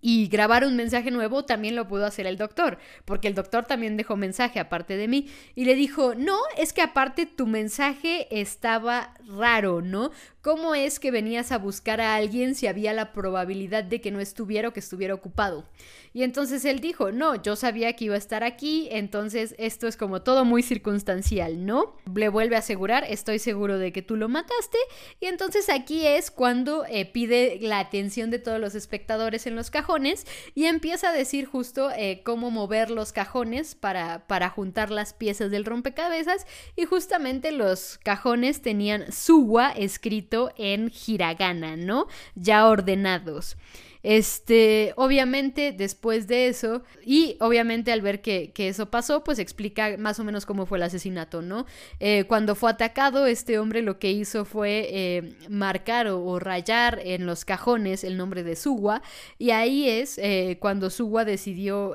y 0.00 0.28
grabar 0.28 0.64
un 0.64 0.76
mensaje 0.76 1.10
nuevo 1.10 1.44
también 1.44 1.76
lo 1.76 1.88
pudo 1.88 2.06
hacer 2.06 2.26
el 2.26 2.36
doctor, 2.36 2.78
porque 3.04 3.28
el 3.28 3.34
doctor 3.34 3.64
también 3.64 3.96
dejó 3.96 4.16
mensaje 4.16 4.60
aparte 4.60 4.96
de 4.96 5.08
mí 5.08 5.28
y 5.54 5.64
le 5.64 5.74
dijo, 5.74 6.14
no, 6.14 6.38
es 6.56 6.72
que 6.72 6.82
aparte 6.82 7.26
tu 7.26 7.46
mensaje 7.46 8.28
estaba 8.30 9.14
raro, 9.26 9.82
¿no? 9.82 10.10
¿Cómo 10.42 10.74
es 10.74 10.98
que 10.98 11.12
venías 11.12 11.52
a 11.52 11.58
buscar 11.58 12.00
a 12.00 12.16
alguien 12.16 12.56
si 12.56 12.66
había 12.66 12.92
la 12.92 13.12
probabilidad 13.12 13.84
de 13.84 14.00
que 14.00 14.10
no 14.10 14.18
estuviera 14.18 14.68
o 14.68 14.72
que 14.72 14.80
estuviera 14.80 15.14
ocupado? 15.14 15.68
Y 16.12 16.24
entonces 16.24 16.64
él 16.64 16.80
dijo, 16.80 17.12
no, 17.12 17.40
yo 17.40 17.54
sabía 17.54 17.94
que 17.94 18.06
iba 18.06 18.16
a 18.16 18.18
estar 18.18 18.42
aquí, 18.42 18.88
entonces 18.90 19.54
esto 19.56 19.86
es 19.86 19.96
como 19.96 20.22
todo 20.22 20.44
muy 20.44 20.64
circunstancial, 20.64 21.64
¿no? 21.64 21.96
Le 22.12 22.28
vuelve 22.28 22.56
a 22.56 22.58
asegurar, 22.58 23.04
estoy 23.08 23.38
seguro 23.38 23.78
de 23.78 23.92
que 23.92 24.02
tú 24.02 24.16
lo 24.16 24.28
mataste, 24.28 24.78
y 25.20 25.26
entonces 25.26 25.70
aquí 25.70 26.06
es 26.06 26.32
cuando 26.32 26.84
eh, 26.86 27.06
pide 27.06 27.58
la 27.60 27.78
atención 27.78 28.30
de 28.30 28.40
todos 28.40 28.58
los 28.58 28.74
espectadores 28.74 29.46
en 29.46 29.54
los 29.54 29.70
cajones 29.70 30.26
y 30.56 30.64
empieza 30.64 31.10
a 31.10 31.12
decir 31.12 31.46
justo 31.46 31.90
eh, 31.96 32.22
cómo 32.24 32.50
mover 32.50 32.90
los 32.90 33.12
cajones 33.12 33.76
para, 33.76 34.26
para 34.26 34.50
juntar 34.50 34.90
las 34.90 35.14
piezas 35.14 35.52
del 35.52 35.64
rompecabezas, 35.64 36.46
y 36.74 36.84
justamente 36.84 37.52
los 37.52 37.98
cajones 38.02 38.60
tenían 38.60 39.10
Suwa 39.12 39.70
escrito 39.70 40.31
en 40.56 40.92
hiragana, 41.06 41.76
¿no? 41.76 42.06
Ya 42.34 42.66
ordenados. 42.66 43.56
Este, 44.02 44.94
obviamente, 44.96 45.72
después 45.72 46.26
de 46.26 46.48
eso, 46.48 46.82
y 47.04 47.36
obviamente 47.40 47.92
al 47.92 48.02
ver 48.02 48.20
que, 48.20 48.52
eso 48.56 48.90
pasó, 48.90 49.24
pues 49.24 49.38
explica 49.38 49.96
más 49.98 50.18
o 50.20 50.24
menos 50.24 50.46
cómo 50.46 50.66
fue 50.66 50.78
el 50.78 50.84
asesinato, 50.84 51.42
¿no? 51.42 51.66
Eh, 52.00 52.24
cuando 52.28 52.54
fue 52.54 52.70
atacado, 52.70 53.26
este 53.26 53.58
hombre 53.58 53.82
lo 53.82 53.98
que 53.98 54.10
hizo 54.10 54.44
fue 54.44 54.88
eh, 54.90 55.36
marcar 55.48 56.08
o, 56.08 56.38
rayar 56.38 57.00
en 57.04 57.26
los 57.26 57.44
cajones 57.44 58.04
el 58.04 58.16
nombre 58.16 58.42
de 58.42 58.56
Suwa, 58.56 59.02
y 59.38 59.50
ahí 59.50 59.88
es 59.88 60.18
eh, 60.18 60.58
cuando 60.60 60.90
Suwa 60.90 61.24
decidió 61.24 61.94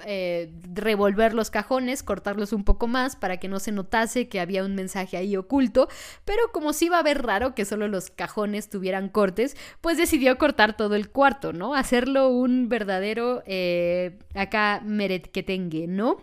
revolver 0.73 1.33
los 1.33 1.49
cajones, 1.49 2.03
cortarlos 2.03 2.53
un 2.53 2.63
poco 2.63 2.87
más 2.87 3.15
para 3.15 3.37
que 3.37 3.47
no 3.47 3.59
se 3.59 3.71
notase 3.71 4.27
que 4.27 4.39
había 4.39 4.63
un 4.63 4.75
mensaje 4.75 5.17
ahí 5.17 5.35
oculto, 5.35 5.87
pero 6.25 6.51
como 6.51 6.73
si 6.73 6.85
iba 6.85 6.99
a 6.99 7.03
ver 7.03 7.23
raro 7.23 7.55
que 7.55 7.65
solo 7.65 7.87
los 7.87 8.11
cajones 8.11 8.69
tuvieran 8.69 9.09
cortes, 9.09 9.57
pues 9.81 9.97
decidió 9.97 10.37
cortar 10.37 10.77
todo 10.77 10.95
el 10.95 11.09
cuarto, 11.09 11.53
¿no? 11.53 11.73
Hacer 11.73 11.96
un 12.29 12.69
verdadero 12.69 13.43
eh, 13.45 14.19
acá 14.35 14.81
meretquetengue, 14.83 15.87
¿no? 15.87 16.17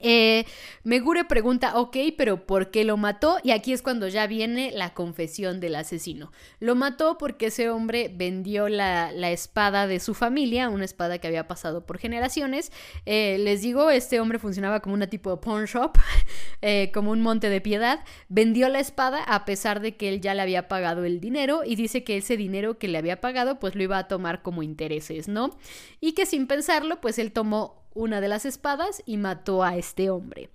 Eh, 0.00 0.44
Megure 0.82 1.24
pregunta, 1.24 1.78
ok, 1.78 1.96
pero 2.16 2.46
¿por 2.46 2.70
qué 2.70 2.84
lo 2.84 2.96
mató? 2.96 3.38
Y 3.42 3.50
aquí 3.50 3.72
es 3.72 3.82
cuando 3.82 4.08
ya 4.08 4.26
viene 4.26 4.70
la 4.72 4.94
confesión 4.94 5.60
del 5.60 5.76
asesino. 5.76 6.32
Lo 6.60 6.74
mató 6.74 7.18
porque 7.18 7.46
ese 7.46 7.70
hombre 7.70 8.10
vendió 8.14 8.68
la, 8.68 9.10
espada 9.30 9.86
de 9.86 10.00
su 10.00 10.14
familia, 10.14 10.68
una 10.68 10.84
espada 10.84 11.18
que 11.18 11.26
había 11.26 11.48
pasado 11.48 11.86
por 11.86 11.98
generaciones. 11.98 12.70
Eh, 13.06 13.38
les 13.40 13.62
digo, 13.62 13.90
este 13.90 14.20
hombre 14.20 14.38
funcionaba 14.38 14.80
como 14.80 14.94
una 14.94 15.06
tipo 15.06 15.30
de 15.30 15.38
pawn 15.38 15.64
shop, 15.64 15.98
eh, 16.62 16.90
como 16.92 17.10
un 17.10 17.20
monte 17.20 17.48
de 17.48 17.60
piedad. 17.60 18.00
Vendió 18.28 18.68
la 18.68 18.80
espada 18.80 19.22
a 19.22 19.44
pesar 19.44 19.80
de 19.80 19.96
que 19.96 20.08
él 20.08 20.20
ya 20.20 20.34
le 20.34 20.42
había 20.42 20.68
pagado 20.68 21.04
el 21.04 21.20
dinero 21.20 21.62
y 21.64 21.76
dice 21.76 22.04
que 22.04 22.18
ese 22.18 22.36
dinero 22.36 22.78
que 22.78 22.88
le 22.88 22.98
había 22.98 23.20
pagado 23.20 23.58
pues 23.58 23.74
lo 23.74 23.82
iba 23.82 23.98
a 23.98 24.08
tomar 24.08 24.42
como 24.42 24.62
intereses, 24.62 25.28
¿no? 25.28 25.56
Y 26.00 26.12
que 26.12 26.26
sin 26.26 26.46
pensarlo 26.46 27.00
pues 27.00 27.18
él 27.18 27.32
tomó 27.32 27.83
una 27.94 28.20
de 28.20 28.28
las 28.28 28.44
espadas 28.44 29.02
y 29.06 29.16
mató 29.16 29.62
a 29.62 29.76
este 29.76 30.10
hombre. 30.10 30.50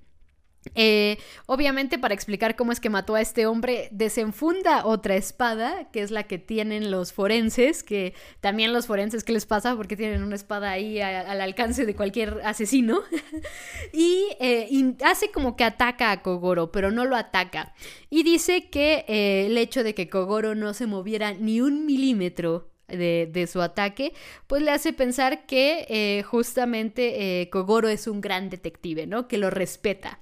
Eh, 0.75 1.17
obviamente 1.45 1.97
para 1.97 2.13
explicar 2.13 2.55
cómo 2.55 2.71
es 2.71 2.79
que 2.79 2.89
mató 2.89 3.15
a 3.15 3.21
este 3.21 3.45
hombre, 3.45 3.87
desenfunda 3.91 4.85
otra 4.85 5.15
espada, 5.15 5.89
que 5.91 6.01
es 6.01 6.11
la 6.11 6.23
que 6.23 6.37
tienen 6.37 6.91
los 6.91 7.13
forenses, 7.13 7.81
que 7.81 8.13
también 8.41 8.73
los 8.73 8.85
forenses, 8.85 9.23
¿qué 9.23 9.31
les 9.31 9.45
pasa? 9.45 9.75
Porque 9.75 9.95
tienen 9.95 10.21
una 10.21 10.35
espada 10.35 10.71
ahí 10.71 10.99
al 10.99 11.41
alcance 11.41 11.85
de 11.85 11.95
cualquier 11.95 12.41
asesino. 12.43 13.01
Eh, 14.41 14.67
y, 14.69 14.95
hace 15.03 15.31
como 15.31 15.55
que 15.55 15.63
ataca 15.63 16.11
a 16.11 16.21
Kogoro, 16.21 16.71
pero 16.71 16.91
no 16.91 17.05
lo 17.05 17.15
ataca. 17.15 17.73
Y 18.09 18.23
dice 18.23 18.69
que 18.69 19.05
eh, 19.07 19.47
el 19.47 19.57
hecho 19.57 19.83
de 19.83 19.93
que 19.93 20.09
Kogoro 20.09 20.55
no 20.55 20.73
se 20.73 20.87
moviera 20.87 21.33
ni 21.33 21.59
un 21.61 21.85
milímetro 21.85 22.68
de, 22.89 23.47
su 23.51 23.61
ataque, 23.61 24.13
pues 24.47 24.61
le 24.61 24.71
hace 24.71 24.93
pensar 24.93 25.45
que 25.45 25.85
eh, 25.89 26.23
justamente 26.23 27.41
eh, 27.41 27.49
Kogoro 27.49 27.87
es 27.87 28.07
un 28.07 28.21
gran 28.21 28.49
detective, 28.49 29.07
¿no? 29.07 29.27
Que 29.27 29.37
lo 29.37 29.49
respeta. 29.49 30.19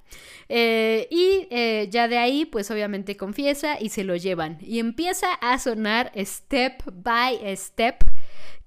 Eh, 0.50 1.08
y 1.10 1.48
ya 1.90 2.08
de 2.08 2.18
ahí, 2.18 2.46
pues 2.46 2.72
obviamente 2.72 3.18
confiesa 3.18 3.78
y 3.80 3.90
se 3.90 4.04
lo 4.04 4.16
llevan. 4.16 4.58
Y 4.62 4.80
empieza 4.80 5.34
a 5.34 5.60
sonar 5.60 6.12
step 6.16 6.84
by 6.94 7.40
step 7.56 8.04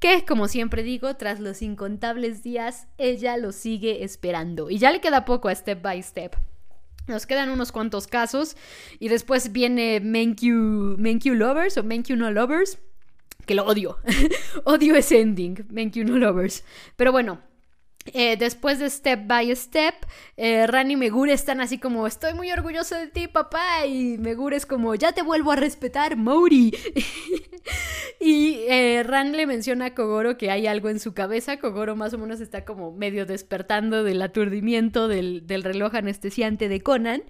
que 0.01 0.25
como 0.25 0.49
siempre 0.49 0.83
digo, 0.83 1.15
tras 1.17 1.41
los 1.41 1.61
incontables 1.61 2.43
días, 2.43 2.89
ella 2.97 3.37
lo 3.37 3.53
sigue 3.53 4.03
esperando. 4.03 4.71
Y 4.71 4.79
ya 4.79 4.91
le 4.91 5.01
queda 5.01 5.27
poco 5.27 5.49
a 5.49 5.55
Step 5.55 5.83
by 5.83 6.03
Step. 6.03 6.37
Nos 7.07 7.27
quedan 7.27 7.51
unos 7.51 7.71
cuantos 7.71 8.07
casos 8.07 8.57
y 8.99 9.09
después 9.09 9.53
viene 9.53 10.01
Menkyu, 10.01 10.97
Menkyu 10.97 11.35
Lovers 11.35 11.77
o 11.77 11.83
Menkyu 11.83 12.17
No 12.17 12.31
Lovers 12.31 12.79
que 13.51 13.57
lo 13.57 13.65
odio. 13.65 13.99
odio 14.65 14.95
ese 14.95 15.21
ending, 15.21 15.57
Thank 15.75 15.95
You 15.95 16.05
No 16.05 16.17
Lovers. 16.19 16.63
Pero 16.95 17.11
bueno, 17.11 17.41
eh, 18.07 18.37
después 18.39 18.79
de 18.79 18.89
Step 18.89 19.27
by 19.27 19.55
Step, 19.55 19.95
eh, 20.37 20.67
Ran 20.67 20.91
y 20.91 20.97
Megure 20.97 21.35
están 21.35 21.61
así 21.61 21.79
como, 21.79 22.07
estoy 22.07 22.33
muy 22.33 22.51
orgulloso 22.51 22.97
de 22.97 23.09
ti, 23.09 23.29
papá. 23.29 23.87
Y 23.87 24.17
Megure 24.19 24.57
es 24.57 24.65
como, 24.65 24.95
ya 24.95 25.13
te 25.13 25.23
vuelvo 25.23 25.53
a 25.53 25.57
respetar, 25.57 26.17
Mori. 26.17 26.75
y 28.21 28.61
eh, 28.69 29.03
Ran 29.05 29.33
le 29.33 29.47
menciona 29.47 29.87
a 29.87 29.95
Kogoro 29.95 30.39
que 30.39 30.51
hay 30.51 30.67
algo 30.67 30.89
en 30.89 30.99
su 30.99 31.13
cabeza. 31.13 31.59
Kogoro 31.59 31.95
más 31.95 32.15
o 32.15 32.19
menos 32.19 32.41
está 32.41 32.65
como 32.65 32.91
medio 32.91 33.27
despertando 33.27 34.03
del 34.03 34.23
aturdimiento 34.23 35.07
del, 35.07 35.47
del 35.47 35.63
reloj 35.63 35.95
anestesiante 35.95 36.69
de 36.69 36.81
Conan. 36.81 37.23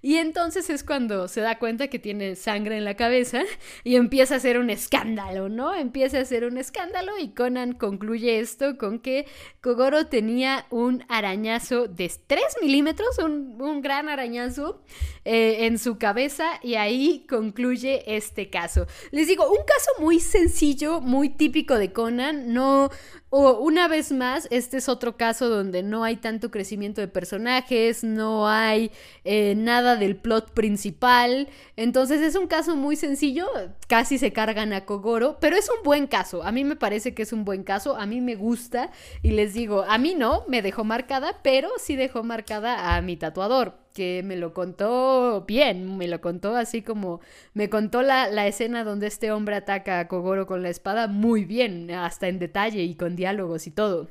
Y 0.00 0.16
entonces 0.18 0.70
es 0.70 0.84
cuando 0.84 1.26
se 1.26 1.40
da 1.40 1.58
cuenta 1.58 1.88
que 1.88 1.98
tiene 1.98 2.36
sangre 2.36 2.76
en 2.76 2.84
la 2.84 2.94
cabeza 2.94 3.42
y 3.82 3.96
empieza 3.96 4.34
a 4.34 4.36
hacer 4.36 4.58
un 4.58 4.70
escándalo, 4.70 5.48
¿no? 5.48 5.74
Empieza 5.74 6.18
a 6.18 6.22
hacer 6.22 6.44
un 6.44 6.56
escándalo 6.56 7.18
y 7.18 7.30
Conan 7.30 7.72
concluye 7.72 8.38
esto 8.38 8.78
con 8.78 9.00
que 9.00 9.26
Kogoro 9.60 10.06
tenía 10.18 10.66
un 10.70 11.04
arañazo 11.08 11.86
de 11.86 12.10
3 12.26 12.42
milímetros, 12.60 13.18
un, 13.18 13.80
gran 13.80 14.08
arañazo 14.08 14.82
eh, 15.24 15.66
en 15.66 15.78
su 15.78 15.96
cabeza 15.96 16.58
y 16.60 16.74
ahí 16.74 17.24
concluye 17.28 18.16
este 18.16 18.50
caso. 18.50 18.88
Les 19.12 19.28
digo, 19.28 19.48
un 19.48 19.64
caso 19.64 19.92
muy 20.00 20.18
sencillo, 20.18 21.00
muy 21.00 21.28
típico 21.28 21.78
de 21.78 21.92
Conan, 21.92 22.52
no, 22.52 22.90
o 23.30 23.58
una 23.58 23.88
vez 23.88 24.10
más, 24.12 24.48
este 24.50 24.78
es 24.78 24.88
otro 24.88 25.16
caso 25.16 25.48
donde 25.48 25.82
no 25.82 26.04
hay 26.04 26.16
tanto 26.16 26.50
crecimiento 26.50 27.00
de 27.00 27.08
personajes, 27.08 28.02
no 28.02 28.48
hay 28.48 28.90
eh, 29.24 29.54
nada 29.54 29.96
del 29.96 30.16
plot 30.16 30.52
principal. 30.52 31.48
Entonces 31.76 32.22
es 32.22 32.36
un 32.36 32.46
caso 32.46 32.76
muy 32.76 32.96
sencillo, 32.96 33.46
casi 33.86 34.18
se 34.18 34.32
cargan 34.32 34.72
a 34.72 34.86
Kogoro, 34.86 35.38
pero 35.40 35.56
es 35.56 35.68
un 35.68 35.82
buen 35.84 36.06
caso. 36.06 36.42
A 36.42 36.52
mí 36.52 36.64
me 36.64 36.76
parece 36.76 37.14
que 37.14 37.22
es 37.22 37.32
un 37.32 37.44
buen 37.44 37.64
caso, 37.64 37.96
a 37.96 38.06
mí 38.06 38.20
me 38.20 38.34
gusta 38.34 38.90
y 39.22 39.32
les 39.32 39.52
digo, 39.52 39.84
a 39.86 39.98
mí 39.98 40.14
no, 40.14 40.44
me 40.48 40.62
dejó 40.62 40.84
marcada, 40.84 41.40
pero 41.42 41.68
sí 41.78 41.96
dejó 41.96 42.22
marcada 42.22 42.96
a 42.96 43.02
mi 43.02 43.16
tatuador 43.16 43.87
que 43.94 44.22
me 44.24 44.36
lo 44.36 44.54
contó 44.54 45.44
bien, 45.46 45.96
me 45.96 46.08
lo 46.08 46.20
contó 46.20 46.56
así 46.56 46.82
como 46.82 47.20
me 47.54 47.68
contó 47.68 48.02
la, 48.02 48.28
la, 48.28 48.46
escena 48.46 48.84
donde 48.84 49.06
este 49.06 49.32
hombre 49.32 49.56
ataca 49.56 50.00
a 50.00 50.08
Kogoro 50.08 50.46
con 50.46 50.62
la 50.62 50.68
espada 50.68 51.08
muy 51.08 51.44
bien, 51.44 51.90
hasta 51.90 52.28
en 52.28 52.38
detalle 52.38 52.82
y 52.82 52.94
con 52.94 53.16
diálogos 53.16 53.66
y 53.66 53.70
todo. 53.70 54.08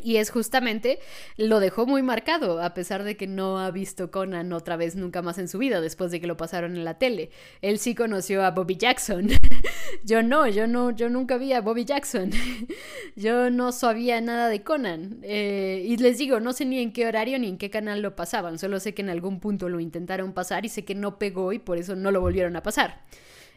Y 0.00 0.16
es 0.16 0.30
justamente, 0.30 1.00
lo 1.36 1.60
dejó 1.60 1.84
muy 1.84 2.02
marcado, 2.02 2.62
a 2.62 2.72
pesar 2.72 3.04
de 3.04 3.16
que 3.18 3.26
no 3.26 3.58
ha 3.58 3.70
visto 3.70 4.10
Conan 4.10 4.52
otra 4.54 4.76
vez 4.76 4.96
nunca 4.96 5.20
más 5.20 5.36
en 5.36 5.48
su 5.48 5.58
vida, 5.58 5.82
después 5.82 6.10
de 6.10 6.20
que 6.20 6.26
lo 6.26 6.38
pasaron 6.38 6.76
en 6.76 6.84
la 6.84 6.98
tele. 6.98 7.30
Él 7.60 7.78
sí 7.78 7.94
conoció 7.94 8.42
a 8.42 8.52
Bobby 8.52 8.76
Jackson. 8.76 9.28
yo 10.04 10.22
no, 10.22 10.48
yo 10.48 10.66
no, 10.66 10.92
yo 10.92 11.10
nunca 11.10 11.36
vi 11.36 11.52
a 11.52 11.60
Bobby 11.60 11.84
Jackson. 11.84 12.30
yo 13.16 13.50
no 13.50 13.70
sabía 13.70 14.20
nada 14.22 14.48
de 14.48 14.62
Conan. 14.62 15.18
Eh, 15.22 15.84
y 15.86 15.98
les 15.98 16.16
digo, 16.16 16.40
no 16.40 16.54
sé 16.54 16.64
ni 16.64 16.80
en 16.80 16.92
qué 16.94 17.06
horario 17.06 17.38
ni 17.38 17.48
en 17.48 17.58
qué 17.58 17.68
canal 17.68 18.00
lo 18.00 18.16
pasaban, 18.16 18.58
solo 18.58 18.80
sé 18.80 18.94
que 18.94 19.02
en 19.02 19.10
algún 19.10 19.40
punto 19.40 19.68
lo 19.68 19.78
intentaron 19.78 20.32
pasar 20.32 20.64
y 20.64 20.70
sé 20.70 20.86
que 20.86 20.94
no 20.94 21.18
pegó 21.18 21.52
y 21.52 21.58
por 21.58 21.76
eso 21.76 21.96
no 21.96 22.10
lo 22.10 22.20
volvieron 22.22 22.56
a 22.56 22.62
pasar. 22.62 23.02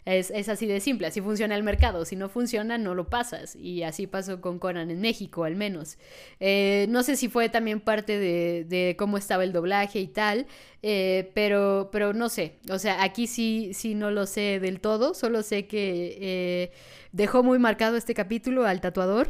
Es, 0.06 0.50
así 0.50 0.68
de 0.68 0.80
simple, 0.82 1.08
así 1.08 1.20
funciona 1.20 1.56
el 1.56 1.64
mercado. 1.64 2.06
Si 2.06 2.16
no 2.16 2.30
funciona, 2.30 2.78
no 2.78 2.94
lo 2.94 3.10
pasas. 3.10 3.56
Y 3.56 3.82
así 3.82 4.06
pasó 4.06 4.40
con 4.40 4.60
Conan 4.60 4.92
en 4.92 5.02
México, 5.02 5.46
al 5.46 5.56
menos. 5.56 5.98
Eh, 6.40 6.86
no 6.90 7.02
sé 7.02 7.16
si 7.16 7.28
fue 7.28 7.50
también 7.50 7.80
parte 7.80 8.20
de, 8.20 8.96
cómo 9.00 9.18
estaba 9.18 9.44
el 9.44 9.52
doblaje 9.52 10.00
y 10.00 10.08
tal, 10.08 10.46
eh, 10.84 11.32
pero, 11.34 11.90
pero 11.92 12.14
no 12.14 12.30
sé. 12.30 12.60
O 12.70 12.78
sea, 12.78 13.04
aquí 13.04 13.26
sí, 13.26 13.72
sí 13.74 13.96
no 13.96 14.12
lo 14.12 14.28
sé 14.28 14.60
del 14.60 14.80
todo. 14.80 15.16
Solo 15.16 15.42
sé 15.42 15.66
que 15.66 16.18
eh, 16.22 16.72
dejó 17.12 17.42
muy 17.42 17.58
marcado 17.58 17.98
este 17.98 18.14
capítulo 18.14 18.66
al 18.66 18.82
tatuador. 18.82 19.28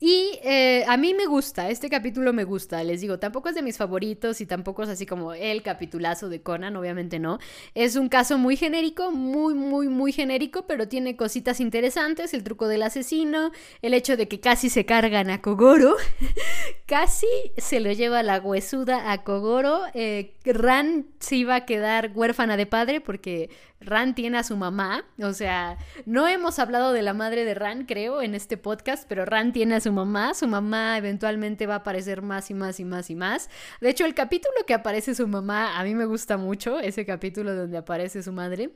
Y 0.00 0.38
eh, 0.44 0.84
a 0.86 0.96
mí 0.96 1.12
me 1.12 1.26
gusta, 1.26 1.70
este 1.70 1.90
capítulo 1.90 2.32
me 2.32 2.44
gusta, 2.44 2.84
les 2.84 3.00
digo, 3.00 3.18
tampoco 3.18 3.48
es 3.48 3.56
de 3.56 3.62
mis 3.62 3.76
favoritos 3.76 4.40
y 4.40 4.46
tampoco 4.46 4.84
es 4.84 4.88
así 4.88 5.06
como 5.06 5.32
el 5.32 5.62
capitulazo 5.62 6.28
de 6.28 6.40
Conan, 6.40 6.76
obviamente 6.76 7.18
no. 7.18 7.40
Es 7.74 7.96
un 7.96 8.08
caso 8.08 8.38
muy 8.38 8.56
genérico, 8.56 9.10
muy, 9.10 9.54
muy, 9.54 9.88
muy 9.88 10.12
genérico, 10.12 10.68
pero 10.68 10.86
tiene 10.86 11.16
cositas 11.16 11.58
interesantes, 11.58 12.32
el 12.32 12.44
truco 12.44 12.68
del 12.68 12.84
asesino, 12.84 13.50
el 13.82 13.92
hecho 13.92 14.16
de 14.16 14.28
que 14.28 14.38
casi 14.38 14.70
se 14.70 14.86
cargan 14.86 15.30
a 15.30 15.42
Kogoro, 15.42 15.96
casi 16.86 17.26
se 17.56 17.80
lo 17.80 17.90
lleva 17.90 18.22
la 18.22 18.38
huesuda 18.38 19.10
a 19.10 19.24
Kogoro, 19.24 19.80
eh, 19.94 20.36
Ran 20.44 21.06
se 21.18 21.36
iba 21.36 21.56
a 21.56 21.66
quedar 21.66 22.12
huérfana 22.14 22.56
de 22.56 22.66
padre 22.66 23.00
porque 23.00 23.50
Ran 23.80 24.14
tiene 24.14 24.38
a 24.38 24.44
su 24.44 24.56
mamá, 24.56 25.04
o 25.20 25.32
sea, 25.32 25.76
no 26.06 26.26
hemos 26.26 26.58
hablado 26.58 26.92
de 26.92 27.02
la 27.02 27.14
madre 27.14 27.44
de 27.44 27.54
Ran, 27.54 27.84
creo, 27.84 28.22
en 28.22 28.34
este 28.34 28.56
podcast, 28.56 29.06
pero 29.08 29.24
Ran 29.24 29.52
tiene 29.52 29.76
a 29.76 29.80
su 29.80 29.87
mamá, 29.92 30.34
su 30.34 30.46
mamá 30.46 30.96
eventualmente 30.98 31.66
va 31.66 31.74
a 31.74 31.78
aparecer 31.78 32.22
más 32.22 32.50
y 32.50 32.54
más 32.54 32.80
y 32.80 32.84
más 32.84 33.10
y 33.10 33.14
más. 33.14 33.50
De 33.80 33.90
hecho, 33.90 34.04
el 34.04 34.14
capítulo 34.14 34.54
que 34.66 34.74
aparece 34.74 35.14
su 35.14 35.26
mamá, 35.28 35.78
a 35.78 35.84
mí 35.84 35.94
me 35.94 36.04
gusta 36.06 36.36
mucho, 36.36 36.80
ese 36.80 37.04
capítulo 37.06 37.54
donde 37.54 37.78
aparece 37.78 38.22
su 38.22 38.32
madre. 38.32 38.70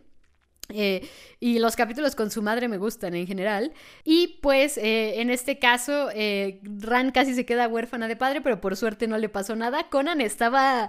Eh, 0.69 1.09
y 1.41 1.59
los 1.59 1.75
capítulos 1.75 2.15
con 2.15 2.31
su 2.31 2.41
madre 2.41 2.69
me 2.69 2.79
gustan 2.79 3.15
en 3.15 3.27
general. 3.27 3.73
Y 4.05 4.39
pues 4.41 4.79
eh, 4.79 5.21
en 5.21 5.31
este 5.31 5.59
caso, 5.59 6.09
eh, 6.15 6.61
Ran 6.63 7.11
casi 7.11 7.35
se 7.35 7.45
queda 7.45 7.69
huérfana 7.69 8.09
de 8.09 8.17
padre, 8.17 8.41
pero 8.41 8.61
por 8.61 8.77
suerte 8.77 9.07
no 9.09 9.19
le 9.19 9.29
pasó 9.29 9.57
nada. 9.57 9.89
Conan 9.89 10.21
estaba. 10.21 10.89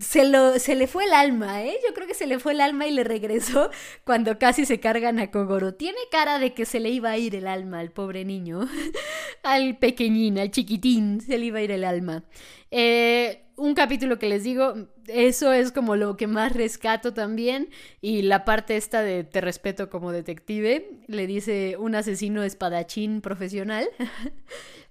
se, 0.00 0.24
lo, 0.24 0.58
se 0.58 0.74
le 0.74 0.86
fue 0.86 1.04
el 1.04 1.12
alma, 1.12 1.62
¿eh? 1.64 1.76
Yo 1.86 1.94
creo 1.94 2.06
que 2.06 2.14
se 2.14 2.26
le 2.26 2.38
fue 2.38 2.52
el 2.52 2.60
alma 2.60 2.86
y 2.86 2.90
le 2.92 3.04
regresó 3.04 3.70
cuando 4.04 4.38
casi 4.38 4.66
se 4.66 4.80
cargan 4.80 5.18
a 5.20 5.30
Kogoro. 5.30 5.74
Tiene 5.74 5.98
cara 6.10 6.38
de 6.38 6.52
que 6.52 6.66
se 6.66 6.80
le 6.80 6.90
iba 6.90 7.10
a 7.10 7.18
ir 7.18 7.34
el 7.36 7.46
alma 7.46 7.78
al 7.80 7.92
pobre 7.92 8.24
niño, 8.24 8.68
al 9.42 9.78
pequeñín, 9.78 10.38
al 10.38 10.50
chiquitín, 10.50 11.20
se 11.20 11.38
le 11.38 11.46
iba 11.46 11.60
a 11.60 11.62
ir 11.62 11.70
el 11.70 11.84
alma. 11.84 12.24
Eh 12.70 13.45
un 13.56 13.74
capítulo 13.74 14.18
que 14.18 14.28
les 14.28 14.44
digo, 14.44 14.74
eso 15.06 15.52
es 15.52 15.72
como 15.72 15.96
lo 15.96 16.16
que 16.16 16.26
más 16.26 16.52
rescato 16.52 17.14
también. 17.14 17.70
Y 18.00 18.22
la 18.22 18.44
parte 18.44 18.76
esta 18.76 19.02
de 19.02 19.24
te 19.24 19.40
respeto 19.40 19.90
como 19.90 20.12
detective, 20.12 21.00
le 21.06 21.26
dice 21.26 21.76
un 21.78 21.94
asesino 21.94 22.42
espadachín 22.42 23.20
profesional. 23.20 23.88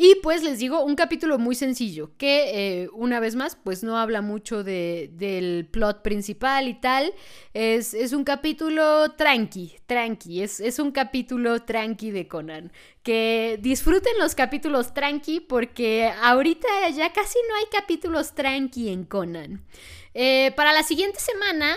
Y 0.00 0.14
pues 0.22 0.44
les 0.44 0.60
digo, 0.60 0.84
un 0.84 0.94
capítulo 0.94 1.40
muy 1.40 1.56
sencillo, 1.56 2.12
que 2.16 2.82
eh, 2.82 2.88
una 2.92 3.18
vez 3.18 3.34
más, 3.34 3.56
pues 3.56 3.82
no 3.82 3.98
habla 3.98 4.22
mucho 4.22 4.62
de, 4.62 5.10
del 5.14 5.66
plot 5.68 6.02
principal 6.02 6.68
y 6.68 6.74
tal. 6.74 7.12
Es, 7.52 7.94
es 7.94 8.12
un 8.12 8.22
capítulo 8.22 9.10
tranqui, 9.16 9.74
tranqui, 9.86 10.44
es, 10.44 10.60
es, 10.60 10.78
un 10.78 10.92
capítulo 10.92 11.64
tranqui 11.64 12.12
de 12.12 12.28
Conan. 12.28 12.70
Que 13.02 13.58
disfruten 13.60 14.12
los 14.20 14.36
capítulos 14.36 14.94
tranqui 14.94 15.40
porque 15.40 16.12
ahorita 16.22 16.68
ya 16.90 17.12
casi 17.12 17.38
no 17.48 17.56
hay 17.56 17.64
capítulos 17.72 18.36
tranqui 18.36 18.90
en 18.90 19.02
Conan. 19.02 19.64
Eh, 20.14 20.52
para 20.54 20.72
la 20.72 20.84
siguiente 20.84 21.18
semana 21.18 21.76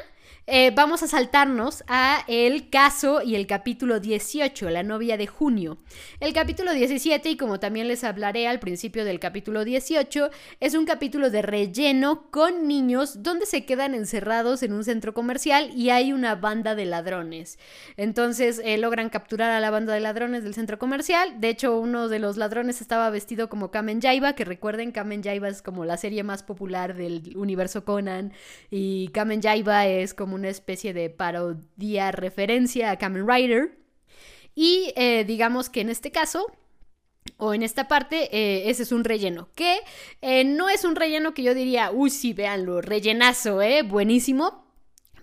eh, 0.53 0.69
vamos 0.75 1.01
a 1.01 1.07
saltarnos 1.07 1.81
a 1.87 2.25
el 2.27 2.69
caso 2.69 3.21
y 3.21 3.35
el 3.35 3.47
capítulo 3.47 4.01
18, 4.01 4.69
la 4.69 4.83
novia 4.83 5.15
de 5.15 5.25
junio. 5.25 5.77
El 6.19 6.33
capítulo 6.33 6.73
17, 6.73 7.29
y 7.29 7.37
como 7.37 7.61
también 7.61 7.87
les 7.87 8.03
hablaré 8.03 8.49
al 8.49 8.59
principio 8.59 9.05
del 9.05 9.21
capítulo 9.21 9.63
18, 9.63 10.29
es 10.59 10.73
un 10.73 10.83
capítulo 10.83 11.29
de 11.29 11.41
relleno 11.41 12.29
con 12.31 12.67
niños 12.67 13.23
donde 13.23 13.45
se 13.45 13.63
quedan 13.63 13.95
encerrados 13.95 14.61
en 14.61 14.73
un 14.73 14.83
centro 14.83 15.13
comercial 15.13 15.71
y 15.73 15.89
hay 15.89 16.11
una 16.11 16.35
banda 16.35 16.75
de 16.75 16.83
ladrones. 16.83 17.57
Entonces 17.95 18.59
eh, 18.65 18.77
logran 18.77 19.09
capturar 19.09 19.51
a 19.51 19.61
la 19.61 19.69
banda 19.69 19.93
de 19.93 20.01
ladrones 20.01 20.43
del 20.43 20.53
centro 20.53 20.77
comercial. 20.77 21.39
De 21.39 21.47
hecho, 21.47 21.79
uno 21.79 22.09
de 22.09 22.19
los 22.19 22.35
ladrones 22.35 22.81
estaba 22.81 23.09
vestido 23.09 23.47
como 23.47 23.71
Kamen 23.71 24.01
Jaiba, 24.01 24.33
que 24.33 24.43
recuerden, 24.43 24.91
Kamen 24.91 25.23
Jaiba 25.23 25.47
es 25.47 25.61
como 25.61 25.85
la 25.85 25.95
serie 25.95 26.23
más 26.23 26.43
popular 26.43 26.93
del 26.93 27.37
universo 27.37 27.85
Conan 27.85 28.33
y 28.69 29.07
Kamen 29.13 29.41
Jaiba 29.41 29.87
es 29.87 30.13
como 30.13 30.40
una 30.41 30.49
especie 30.49 30.93
de 30.93 31.09
parodia 31.09 32.11
referencia 32.11 32.91
a 32.91 32.97
Kamen 32.97 33.27
Rider. 33.27 33.77
Y 34.53 34.91
eh, 34.95 35.23
digamos 35.23 35.69
que 35.69 35.81
en 35.81 35.89
este 35.89 36.11
caso, 36.11 36.45
o 37.37 37.53
en 37.53 37.63
esta 37.63 37.87
parte, 37.87 38.35
eh, 38.35 38.69
ese 38.69 38.83
es 38.83 38.91
un 38.91 39.03
relleno. 39.03 39.49
Que 39.55 39.79
eh, 40.21 40.43
no 40.43 40.67
es 40.67 40.83
un 40.83 40.95
relleno 40.95 41.33
que 41.33 41.43
yo 41.43 41.53
diría, 41.53 41.91
uy, 41.91 42.09
sí, 42.09 42.33
véanlo, 42.33 42.81
rellenazo, 42.81 43.61
¿eh? 43.61 43.83
Buenísimo 43.83 44.60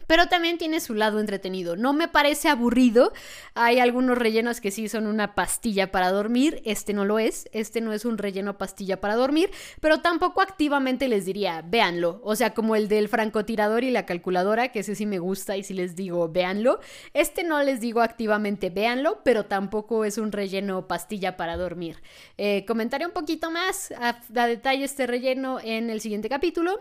pero 0.08 0.26
también 0.26 0.58
tiene 0.58 0.80
su 0.80 0.94
lado 0.94 1.20
entretenido. 1.20 1.76
No 1.76 1.92
me 1.92 2.08
parece 2.08 2.48
aburrido. 2.48 3.12
Hay 3.54 3.78
algunos 3.78 4.18
rellenos 4.18 4.60
que 4.60 4.72
sí 4.72 4.88
son 4.88 5.06
una 5.06 5.34
pastilla 5.34 5.92
para 5.92 6.10
dormir. 6.10 6.62
Este 6.64 6.94
no 6.94 7.04
lo 7.04 7.20
es. 7.20 7.48
Este 7.52 7.82
no 7.82 7.92
es 7.92 8.06
un 8.06 8.18
relleno 8.18 8.58
pastilla 8.58 9.00
para 9.00 9.14
dormir, 9.14 9.50
pero 9.80 10.00
tampoco 10.00 10.40
activamente 10.40 11.08
les 11.08 11.26
diría, 11.26 11.62
véanlo. 11.62 12.20
O 12.24 12.34
sea, 12.34 12.54
como 12.54 12.74
el 12.74 12.88
del 12.88 13.08
francotirador 13.08 13.84
y 13.84 13.90
la 13.90 14.06
calculadora, 14.06 14.72
que 14.72 14.80
ese 14.80 14.94
sí 14.94 15.04
me 15.04 15.18
gusta 15.18 15.58
y 15.58 15.62
si 15.62 15.74
les 15.74 15.94
digo, 15.94 16.26
véanlo. 16.30 16.80
Este 17.12 17.44
no 17.44 17.62
les 17.62 17.80
digo 17.80 18.00
activamente, 18.00 18.70
véanlo, 18.70 19.20
pero 19.24 19.44
tampoco 19.44 20.06
es 20.06 20.16
un 20.16 20.32
relleno 20.32 20.88
pastilla 20.88 21.36
para 21.36 21.58
dormir. 21.58 22.02
Eh, 22.38 22.64
comentaré 22.66 23.04
un 23.04 23.12
poquito 23.12 23.50
más 23.50 23.92
a, 23.92 24.18
a 24.34 24.46
detalle 24.46 24.84
este 24.84 25.06
relleno 25.06 25.58
en 25.62 25.90
el 25.90 26.00
siguiente 26.00 26.30
capítulo 26.30 26.80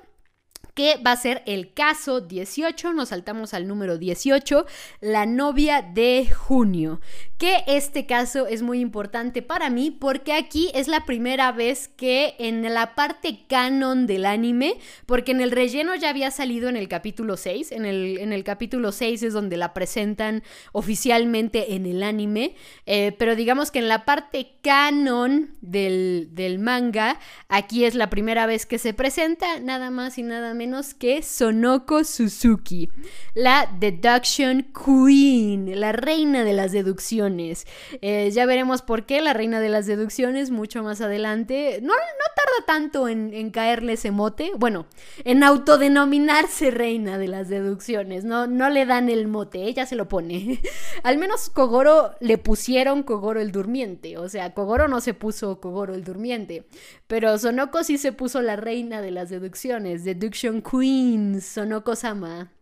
que 0.77 0.99
va 1.03 1.13
a 1.13 1.17
ser 1.17 1.41
el 1.47 1.73
caso 1.73 2.21
18, 2.21 2.93
nos 2.93 3.09
saltamos 3.09 3.55
al 3.55 3.67
número 3.67 3.97
18, 3.97 4.67
la 5.01 5.25
novia 5.25 5.81
de 5.81 6.29
junio, 6.29 7.01
que 7.39 7.63
este 7.65 8.05
caso 8.05 8.45
es 8.45 8.61
muy 8.61 8.79
importante 8.79 9.41
para 9.41 9.71
mí 9.71 9.89
porque 9.89 10.33
aquí 10.33 10.69
es 10.75 10.87
la 10.87 11.03
primera 11.03 11.51
vez 11.51 11.87
que 11.87 12.35
en 12.37 12.61
la 12.71 12.93
parte 12.93 13.45
canon 13.49 14.05
del 14.05 14.27
anime, 14.27 14.77
porque 15.07 15.31
en 15.31 15.41
el 15.41 15.49
relleno 15.49 15.95
ya 15.95 16.11
había 16.11 16.29
salido 16.29 16.69
en 16.69 16.77
el 16.77 16.87
capítulo 16.87 17.37
6, 17.37 17.71
en 17.71 17.87
el, 17.87 18.19
en 18.19 18.31
el 18.31 18.43
capítulo 18.43 18.91
6 18.91 19.23
es 19.23 19.33
donde 19.33 19.57
la 19.57 19.73
presentan 19.73 20.43
oficialmente 20.73 21.73
en 21.73 21.87
el 21.87 22.03
anime, 22.03 22.53
eh, 22.85 23.15
pero 23.17 23.35
digamos 23.35 23.71
que 23.71 23.79
en 23.79 23.87
la 23.87 24.05
parte 24.05 24.51
canon 24.61 25.55
del, 25.61 26.29
del 26.33 26.59
manga, 26.59 27.19
aquí 27.49 27.83
es 27.83 27.95
la 27.95 28.11
primera 28.11 28.45
vez 28.45 28.67
que 28.67 28.77
se 28.77 28.93
presenta, 28.93 29.59
nada 29.59 29.89
más 29.89 30.19
y 30.19 30.21
nada 30.21 30.53
menos 30.53 30.66
que 30.99 31.23
Sonoko 31.23 32.03
Suzuki, 32.03 32.89
la 33.33 33.69
Deduction 33.79 34.67
Queen, 34.73 35.79
la 35.79 35.93
reina 35.93 36.43
de 36.43 36.53
las 36.53 36.73
deducciones. 36.73 37.65
Eh, 38.01 38.29
ya 38.31 38.45
veremos 38.45 38.81
por 38.81 39.05
qué 39.05 39.21
la 39.21 39.33
reina 39.33 39.61
de 39.61 39.69
las 39.69 39.85
deducciones 39.85 40.51
mucho 40.51 40.83
más 40.83 40.99
adelante. 40.99 41.79
No, 41.81 41.93
no 41.93 41.93
tarda 42.35 42.65
tanto 42.65 43.07
en, 43.07 43.33
en, 43.33 43.49
caerle 43.49 43.93
ese 43.93 44.11
mote, 44.11 44.51
bueno, 44.57 44.87
en 45.23 45.43
autodenominarse 45.43 46.69
reina 46.69 47.17
de 47.17 47.27
las 47.27 47.47
deducciones, 47.47 48.25
no, 48.25 48.45
no 48.45 48.69
le 48.69 48.85
dan 48.85 49.09
el 49.09 49.27
mote, 49.27 49.63
ella 49.63 49.85
se 49.85 49.95
lo 49.95 50.09
pone. 50.09 50.61
Al 51.03 51.17
menos 51.17 51.49
Kogoro 51.49 52.11
le 52.19 52.37
pusieron 52.37 53.03
Kogoro 53.03 53.39
el 53.39 53.51
durmiente, 53.51 54.17
o 54.17 54.27
sea, 54.27 54.53
Kogoro 54.53 54.87
no 54.87 54.99
se 54.99 55.13
puso 55.13 55.61
Kogoro 55.61 55.95
el 55.95 56.03
durmiente, 56.03 56.65
pero 57.07 57.37
Sonoko 57.37 57.83
sí 57.83 57.97
se 57.97 58.11
puso 58.11 58.41
la 58.41 58.57
reina 58.57 59.01
de 59.01 59.11
las 59.11 59.29
deducciones, 59.29 60.03
Deduction 60.03 60.56
Queen, 60.61 61.39
Sonoko-sama. 61.39 62.56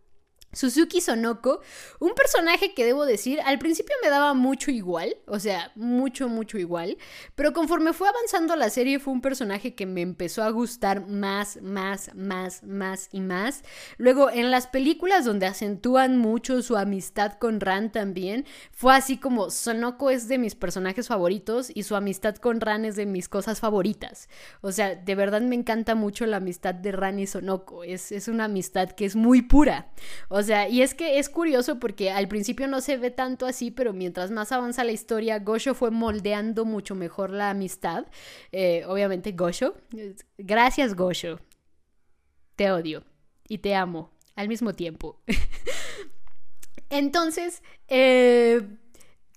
Suzuki 0.52 1.02
Sonoko, 1.02 1.60
un 2.00 2.14
personaje 2.14 2.72
que 2.72 2.86
debo 2.86 3.04
decir, 3.04 3.40
al 3.44 3.58
principio 3.58 3.94
me 4.02 4.08
daba 4.08 4.32
mucho 4.32 4.70
igual, 4.70 5.16
o 5.26 5.38
sea, 5.38 5.70
mucho, 5.74 6.28
mucho 6.28 6.56
igual, 6.56 6.96
pero 7.34 7.52
conforme 7.52 7.92
fue 7.92 8.08
avanzando 8.08 8.56
la 8.56 8.70
serie 8.70 8.98
fue 8.98 9.12
un 9.12 9.20
personaje 9.20 9.74
que 9.74 9.84
me 9.84 10.00
empezó 10.00 10.42
a 10.42 10.50
gustar 10.50 11.06
más, 11.08 11.60
más, 11.60 12.14
más, 12.14 12.62
más 12.62 13.08
y 13.12 13.20
más. 13.20 13.64
Luego, 13.98 14.30
en 14.30 14.50
las 14.50 14.66
películas 14.66 15.26
donde 15.26 15.46
acentúan 15.46 16.16
mucho 16.16 16.62
su 16.62 16.76
amistad 16.76 17.34
con 17.34 17.60
Ran 17.60 17.92
también, 17.92 18.46
fue 18.72 18.94
así 18.94 19.18
como 19.18 19.50
Sonoko 19.50 20.08
es 20.08 20.26
de 20.26 20.38
mis 20.38 20.54
personajes 20.54 21.08
favoritos 21.08 21.70
y 21.74 21.82
su 21.82 21.96
amistad 21.96 22.36
con 22.36 22.60
Ran 22.62 22.86
es 22.86 22.96
de 22.96 23.04
mis 23.04 23.28
cosas 23.28 23.60
favoritas. 23.60 24.28
O 24.62 24.72
sea, 24.72 24.94
de 24.94 25.14
verdad 25.14 25.42
me 25.42 25.54
encanta 25.54 25.94
mucho 25.94 26.24
la 26.24 26.38
amistad 26.38 26.74
de 26.74 26.92
Ran 26.92 27.18
y 27.18 27.26
Sonoko, 27.26 27.84
es, 27.84 28.10
es 28.10 28.28
una 28.28 28.44
amistad 28.44 28.90
que 28.92 29.04
es 29.04 29.16
muy 29.16 29.42
pura. 29.42 29.92
Sea, 30.42 30.68
y 30.68 30.82
es 30.82 30.94
que 30.94 31.18
es 31.18 31.28
curioso 31.28 31.78
porque 31.78 32.10
al 32.10 32.28
principio 32.28 32.68
no 32.68 32.80
se 32.80 32.96
ve 32.96 33.10
tanto 33.10 33.46
así, 33.46 33.70
pero 33.70 33.92
mientras 33.92 34.30
más 34.30 34.52
avanza 34.52 34.84
la 34.84 34.92
historia, 34.92 35.38
Gosho 35.38 35.74
fue 35.74 35.90
moldeando 35.90 36.64
mucho 36.64 36.94
mejor 36.94 37.30
la 37.30 37.50
amistad. 37.50 38.06
Eh, 38.52 38.84
obviamente, 38.86 39.32
Gosho. 39.32 39.74
Gracias, 40.38 40.94
Gosho. 40.94 41.40
Te 42.56 42.70
odio 42.70 43.04
y 43.48 43.58
te 43.58 43.74
amo 43.74 44.10
al 44.34 44.48
mismo 44.48 44.74
tiempo. 44.74 45.20
Entonces, 46.90 47.62
eh, 47.88 48.62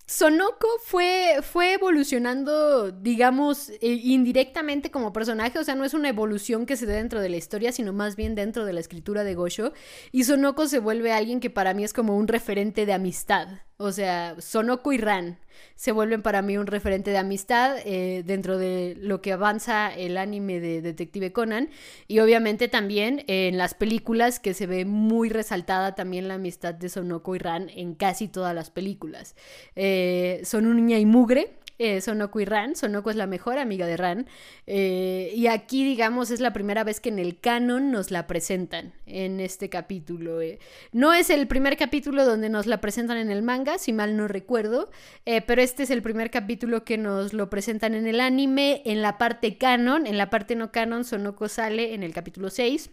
Sonoko 0.09 0.67
fue, 0.81 1.41
fue 1.43 1.73
evolucionando, 1.73 2.91
digamos, 2.91 3.69
eh, 3.69 3.77
indirectamente 3.81 4.89
como 4.89 5.13
personaje, 5.13 5.59
o 5.59 5.63
sea, 5.63 5.75
no 5.75 5.85
es 5.85 5.93
una 5.93 6.09
evolución 6.09 6.65
que 6.65 6.77
se 6.77 6.87
dé 6.87 6.93
dentro 6.93 7.21
de 7.21 7.29
la 7.29 7.37
historia, 7.37 7.71
sino 7.71 7.93
más 7.93 8.15
bien 8.15 8.33
dentro 8.33 8.65
de 8.65 8.73
la 8.73 8.79
escritura 8.79 9.23
de 9.23 9.35
Gosho. 9.35 9.71
Y 10.11 10.23
Sonoko 10.23 10.67
se 10.67 10.79
vuelve 10.79 11.11
alguien 11.11 11.39
que 11.39 11.51
para 11.51 11.75
mí 11.75 11.83
es 11.83 11.93
como 11.93 12.17
un 12.17 12.27
referente 12.27 12.87
de 12.87 12.93
amistad. 12.93 13.49
O 13.81 13.93
sea, 13.93 14.35
Sonoko 14.39 14.91
y 14.91 14.97
Ran 14.97 15.37
se 15.77 15.93
vuelven 15.93 16.21
para 16.21 16.41
mí 16.41 16.57
un 16.57 16.67
referente 16.67 17.11
de 17.11 17.17
amistad 17.17 17.77
eh, 17.85 18.23
dentro 18.25 18.57
de 18.57 18.97
lo 18.99 19.21
que 19.21 19.31
avanza 19.31 19.95
el 19.95 20.17
anime 20.17 20.59
de 20.59 20.81
Detective 20.81 21.31
Conan. 21.31 21.69
Y 22.05 22.19
obviamente 22.19 22.67
también 22.67 23.23
en 23.27 23.57
las 23.57 23.75
películas 23.75 24.41
que 24.41 24.53
se 24.53 24.67
ve 24.67 24.83
muy 24.83 25.29
resaltada 25.29 25.95
también 25.95 26.27
la 26.27 26.33
amistad 26.33 26.73
de 26.73 26.89
Sonoko 26.89 27.37
y 27.37 27.39
Ran 27.39 27.69
en 27.69 27.95
casi 27.95 28.27
todas 28.27 28.53
las 28.53 28.69
películas. 28.69 29.37
Eh, 29.77 30.41
son 30.43 30.65
un 30.65 30.75
niña 30.75 30.99
y 30.99 31.05
mugre, 31.05 31.53
eh, 31.79 32.01
y 32.35 32.45
Ran. 32.45 32.75
Sonoko 32.75 33.09
es 33.09 33.15
la 33.15 33.25
mejor 33.25 33.57
amiga 33.57 33.87
de 33.87 33.97
Ran. 33.97 34.27
Eh, 34.67 35.31
y 35.33 35.47
aquí, 35.47 35.83
digamos, 35.83 36.29
es 36.29 36.41
la 36.41 36.53
primera 36.53 36.83
vez 36.83 36.99
que 36.99 37.09
en 37.09 37.19
el 37.19 37.39
canon 37.39 37.89
nos 37.89 38.11
la 38.11 38.27
presentan 38.27 38.93
en 39.05 39.39
este 39.39 39.69
capítulo. 39.69 40.41
Eh. 40.41 40.59
No 40.91 41.13
es 41.13 41.29
el 41.29 41.47
primer 41.47 41.77
capítulo 41.77 42.25
donde 42.25 42.49
nos 42.49 42.67
la 42.67 42.81
presentan 42.81 43.17
en 43.17 43.31
el 43.31 43.41
manga, 43.41 43.77
si 43.77 43.93
mal 43.93 44.17
no 44.17 44.27
recuerdo, 44.27 44.91
pero 45.23 45.61
este 45.61 45.83
es 45.83 45.89
el 45.89 46.01
primer 46.01 46.31
capítulo 46.31 46.83
que 46.83 46.97
nos 46.97 47.33
lo 47.33 47.49
presentan 47.49 47.95
en 47.95 48.07
el 48.07 48.19
anime, 48.19 48.81
en 48.85 49.01
la 49.01 49.17
parte 49.17 49.57
canon. 49.57 50.05
En 50.05 50.17
la 50.17 50.29
parte 50.29 50.55
no 50.55 50.71
canon, 50.71 51.05
Sonoko 51.05 51.47
sale 51.47 51.93
en 51.93 52.03
el 52.03 52.13
capítulo 52.13 52.49
6. 52.49 52.89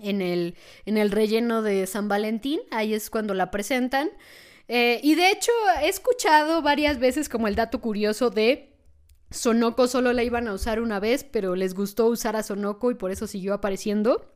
En 0.00 0.22
el, 0.22 0.56
en 0.86 0.96
el 0.96 1.10
relleno 1.10 1.62
de 1.62 1.86
San 1.86 2.08
Valentín, 2.08 2.60
ahí 2.70 2.94
es 2.94 3.10
cuando 3.10 3.34
la 3.34 3.50
presentan. 3.50 4.10
Eh, 4.68 5.00
y 5.02 5.14
de 5.14 5.30
hecho, 5.30 5.52
he 5.82 5.88
escuchado 5.88 6.62
varias 6.62 6.98
veces 6.98 7.28
como 7.28 7.48
el 7.48 7.54
dato 7.54 7.80
curioso 7.80 8.30
de 8.30 8.76
Sonoko 9.30 9.88
solo 9.88 10.12
la 10.12 10.22
iban 10.22 10.46
a 10.48 10.52
usar 10.52 10.80
una 10.80 11.00
vez, 11.00 11.24
pero 11.24 11.54
les 11.56 11.74
gustó 11.74 12.06
usar 12.06 12.36
a 12.36 12.42
Sonoko 12.42 12.90
y 12.90 12.94
por 12.94 13.10
eso 13.10 13.26
siguió 13.26 13.54
apareciendo. 13.54 14.30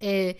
Eh, 0.00 0.38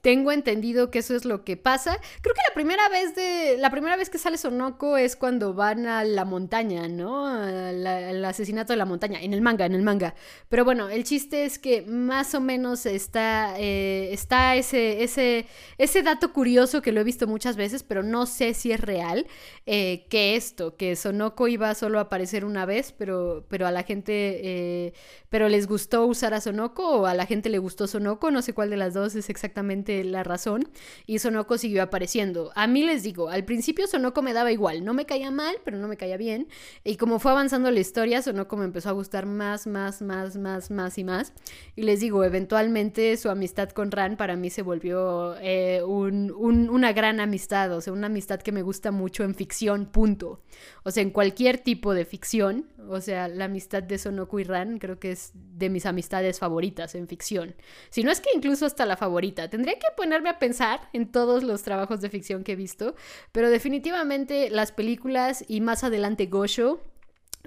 tengo 0.00 0.32
entendido 0.32 0.90
que 0.90 1.00
eso 1.00 1.14
es 1.14 1.24
lo 1.24 1.44
que 1.44 1.56
pasa. 1.56 1.98
Creo 2.22 2.34
que 2.34 2.40
la 2.48 2.54
primera 2.54 2.88
vez 2.88 3.14
de 3.14 3.56
la 3.58 3.70
primera 3.70 3.96
vez 3.96 4.10
que 4.10 4.18
sale 4.18 4.38
Sonoko 4.38 4.96
es 4.96 5.16
cuando 5.16 5.54
van 5.54 5.86
a 5.86 6.04
la 6.04 6.24
montaña, 6.24 6.88
¿no? 6.88 7.26
Al 7.26 8.24
asesinato 8.24 8.72
de 8.72 8.76
la 8.76 8.84
montaña 8.84 9.20
en 9.20 9.34
el 9.34 9.40
manga, 9.40 9.66
en 9.66 9.74
el 9.74 9.82
manga. 9.82 10.14
Pero 10.48 10.64
bueno, 10.64 10.88
el 10.88 11.04
chiste 11.04 11.44
es 11.44 11.58
que 11.58 11.82
más 11.82 12.34
o 12.34 12.40
menos 12.40 12.86
está 12.86 13.54
eh, 13.58 14.12
está 14.12 14.56
ese 14.56 15.02
ese 15.02 15.46
ese 15.78 16.02
dato 16.02 16.32
curioso 16.32 16.82
que 16.82 16.92
lo 16.92 17.00
he 17.00 17.04
visto 17.04 17.26
muchas 17.26 17.56
veces, 17.56 17.82
pero 17.82 18.02
no 18.02 18.26
sé 18.26 18.54
si 18.54 18.72
es 18.72 18.80
real 18.80 19.26
eh, 19.66 20.06
que 20.08 20.36
esto, 20.36 20.76
que 20.76 20.96
Sonoko 20.96 21.48
iba 21.48 21.74
solo 21.74 21.98
a 21.98 22.02
aparecer 22.02 22.44
una 22.44 22.66
vez, 22.66 22.92
pero 22.92 23.46
pero 23.48 23.66
a 23.66 23.72
la 23.72 23.82
gente 23.82 24.12
eh, 24.42 24.92
pero 25.28 25.48
les 25.48 25.66
gustó 25.66 26.06
usar 26.06 26.34
a 26.34 26.40
Sonoko 26.40 27.00
o 27.00 27.06
a 27.06 27.14
la 27.14 27.26
gente 27.26 27.48
le 27.50 27.58
gustó 27.58 27.86
Sonoko, 27.86 28.30
no 28.30 28.42
sé 28.42 28.52
cuál 28.52 28.70
de 28.70 28.76
las 28.76 28.94
dos 28.94 29.14
es 29.14 29.28
exactamente 29.30 29.87
la 29.88 30.22
razón 30.22 30.68
y 31.06 31.18
Sonoko 31.18 31.58
siguió 31.58 31.82
apareciendo. 31.82 32.52
A 32.54 32.66
mí 32.66 32.82
les 32.82 33.02
digo, 33.02 33.28
al 33.28 33.44
principio 33.44 33.86
Sonoko 33.86 34.22
me 34.22 34.32
daba 34.32 34.52
igual, 34.52 34.84
no 34.84 34.94
me 34.94 35.06
caía 35.06 35.30
mal, 35.30 35.56
pero 35.64 35.78
no 35.78 35.88
me 35.88 35.96
caía 35.96 36.16
bien. 36.16 36.48
Y 36.84 36.96
como 36.96 37.18
fue 37.18 37.32
avanzando 37.32 37.70
la 37.70 37.80
historia, 37.80 38.22
Sonoko 38.22 38.56
me 38.56 38.64
empezó 38.64 38.90
a 38.90 38.92
gustar 38.92 39.26
más, 39.26 39.66
más, 39.66 40.02
más, 40.02 40.36
más, 40.36 40.70
más 40.70 40.98
y 40.98 41.04
más. 41.04 41.32
Y 41.76 41.82
les 41.82 42.00
digo, 42.00 42.24
eventualmente 42.24 43.16
su 43.16 43.30
amistad 43.30 43.70
con 43.70 43.90
Ran 43.90 44.16
para 44.16 44.36
mí 44.36 44.50
se 44.50 44.62
volvió 44.62 45.36
eh, 45.40 45.82
una 45.82 46.92
gran 46.92 47.20
amistad, 47.20 47.72
o 47.72 47.80
sea, 47.80 47.92
una 47.92 48.06
amistad 48.06 48.40
que 48.40 48.52
me 48.52 48.62
gusta 48.62 48.90
mucho 48.90 49.24
en 49.24 49.34
ficción, 49.34 49.86
punto. 49.86 50.42
O 50.84 50.90
sea, 50.90 51.02
en 51.02 51.10
cualquier 51.10 51.58
tipo 51.58 51.94
de 51.94 52.04
ficción, 52.04 52.66
o 52.88 53.00
sea, 53.00 53.28
la 53.28 53.46
amistad 53.46 53.82
de 53.82 53.98
Sonoko 53.98 54.38
y 54.40 54.44
Ran 54.44 54.78
creo 54.78 54.98
que 54.98 55.12
es 55.12 55.32
de 55.34 55.70
mis 55.70 55.86
amistades 55.86 56.38
favoritas 56.38 56.94
en 56.94 57.08
ficción. 57.08 57.54
Si 57.90 58.02
no 58.02 58.10
es 58.10 58.20
que 58.20 58.30
incluso 58.34 58.66
hasta 58.66 58.86
la 58.86 58.96
favorita. 58.96 59.48
Tendría 59.48 59.74
que 59.74 59.88
ponerme 59.96 60.30
a 60.30 60.38
pensar 60.38 60.80
en 60.92 61.10
todos 61.10 61.42
los 61.42 61.62
trabajos 61.62 62.00
de 62.00 62.10
ficción 62.10 62.44
que 62.44 62.52
he 62.52 62.56
visto, 62.56 62.94
pero 63.32 63.50
definitivamente 63.50 64.50
las 64.50 64.72
películas 64.72 65.44
y 65.48 65.60
más 65.60 65.84
adelante 65.84 66.26
Gosho 66.26 66.80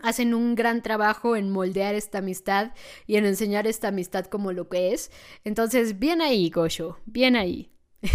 hacen 0.02 0.34
un 0.34 0.56
gran 0.56 0.82
trabajo 0.82 1.36
en 1.36 1.52
moldear 1.52 1.96
esta 1.96 2.20
amistad 2.20 2.72
y 3.08 3.18
en 3.18 3.26
enseñar 3.26 3.68
esta 3.68 3.90
amistad 3.90 4.26
como 4.26 4.52
lo 4.52 4.70
que 4.70 4.94
es. 4.94 5.12
Entonces, 5.44 6.00
bien 6.00 6.22
ahí, 6.22 6.50
Gosho, 6.50 7.00
bien 7.06 7.36
ahí. 7.36 7.71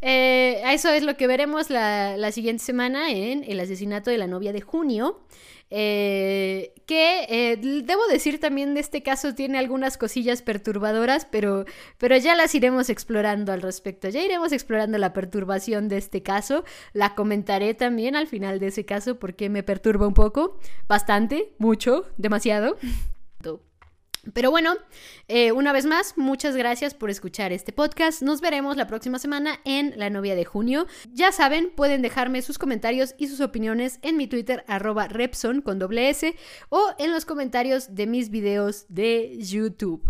Eh, 0.00 0.62
eso 0.72 0.90
es 0.90 1.02
lo 1.02 1.16
que 1.16 1.26
veremos 1.26 1.70
la, 1.70 2.16
la, 2.16 2.30
siguiente 2.30 2.62
semana 2.62 3.10
en 3.10 3.42
El 3.42 3.58
asesinato 3.58 4.12
de 4.12 4.18
la 4.18 4.28
novia 4.28 4.52
de 4.52 4.60
junio. 4.60 5.18
Eh, 5.70 6.72
que 6.86 7.26
eh, 7.28 7.56
debo 7.56 8.06
decir 8.06 8.40
también 8.40 8.72
de 8.72 8.80
este 8.80 9.02
caso 9.02 9.34
tiene 9.34 9.58
algunas 9.58 9.98
cosillas 9.98 10.40
perturbadoras, 10.40 11.26
pero, 11.26 11.66
pero 11.98 12.16
ya 12.16 12.34
las 12.34 12.54
iremos 12.54 12.88
explorando 12.88 13.52
al 13.52 13.60
respecto. 13.60 14.08
Ya 14.08 14.22
iremos 14.22 14.52
explorando 14.52 14.96
la 14.98 15.12
perturbación 15.12 15.88
de 15.88 15.98
este 15.98 16.22
caso. 16.22 16.64
La 16.92 17.14
comentaré 17.14 17.74
también 17.74 18.16
al 18.16 18.26
final 18.26 18.60
de 18.60 18.68
ese 18.68 18.84
caso 18.84 19.18
porque 19.18 19.50
me 19.50 19.62
perturba 19.62 20.06
un 20.06 20.14
poco, 20.14 20.58
bastante, 20.88 21.52
mucho, 21.58 22.06
demasiado. 22.16 22.76
Pero 24.32 24.50
bueno, 24.50 24.74
eh, 25.28 25.52
una 25.52 25.72
vez 25.72 25.86
más, 25.86 26.16
muchas 26.16 26.56
gracias 26.56 26.94
por 26.94 27.10
escuchar 27.10 27.52
este 27.52 27.72
podcast. 27.72 28.22
Nos 28.22 28.40
veremos 28.40 28.76
la 28.76 28.86
próxima 28.86 29.18
semana 29.18 29.60
en 29.64 29.94
la 29.96 30.10
novia 30.10 30.34
de 30.34 30.44
junio. 30.44 30.86
Ya 31.12 31.32
saben, 31.32 31.70
pueden 31.74 32.02
dejarme 32.02 32.42
sus 32.42 32.58
comentarios 32.58 33.14
y 33.18 33.28
sus 33.28 33.40
opiniones 33.40 33.98
en 34.02 34.16
mi 34.16 34.26
Twitter, 34.26 34.64
arroba 34.66 35.08
Repson 35.08 35.60
con 35.60 35.78
doble 35.78 36.10
S, 36.10 36.34
o 36.68 36.94
en 36.98 37.12
los 37.12 37.24
comentarios 37.24 37.94
de 37.94 38.06
mis 38.06 38.30
videos 38.30 38.86
de 38.88 39.38
YouTube. 39.38 40.02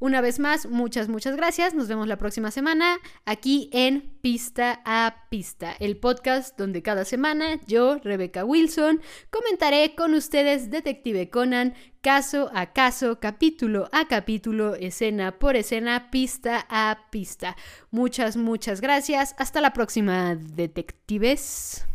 Una 0.00 0.22
vez 0.22 0.38
más, 0.38 0.64
muchas, 0.64 1.08
muchas 1.08 1.36
gracias. 1.36 1.74
Nos 1.74 1.86
vemos 1.86 2.08
la 2.08 2.16
próxima 2.16 2.50
semana 2.50 2.98
aquí 3.26 3.68
en 3.70 4.10
Pista 4.22 4.80
a 4.86 5.26
Pista, 5.28 5.76
el 5.78 5.98
podcast 5.98 6.58
donde 6.58 6.82
cada 6.82 7.04
semana 7.04 7.60
yo, 7.66 7.98
Rebeca 7.98 8.46
Wilson, 8.46 9.02
comentaré 9.28 9.94
con 9.94 10.14
ustedes 10.14 10.70
Detective 10.70 11.28
Conan, 11.28 11.74
caso 12.00 12.50
a 12.54 12.72
caso, 12.72 13.20
capítulo 13.20 13.90
a 13.92 14.08
capítulo, 14.08 14.74
escena 14.74 15.38
por 15.38 15.54
escena, 15.54 16.10
pista 16.10 16.66
a 16.70 17.08
pista. 17.10 17.54
Muchas, 17.90 18.38
muchas 18.38 18.80
gracias. 18.80 19.34
Hasta 19.36 19.60
la 19.60 19.74
próxima, 19.74 20.34
detectives. 20.34 21.86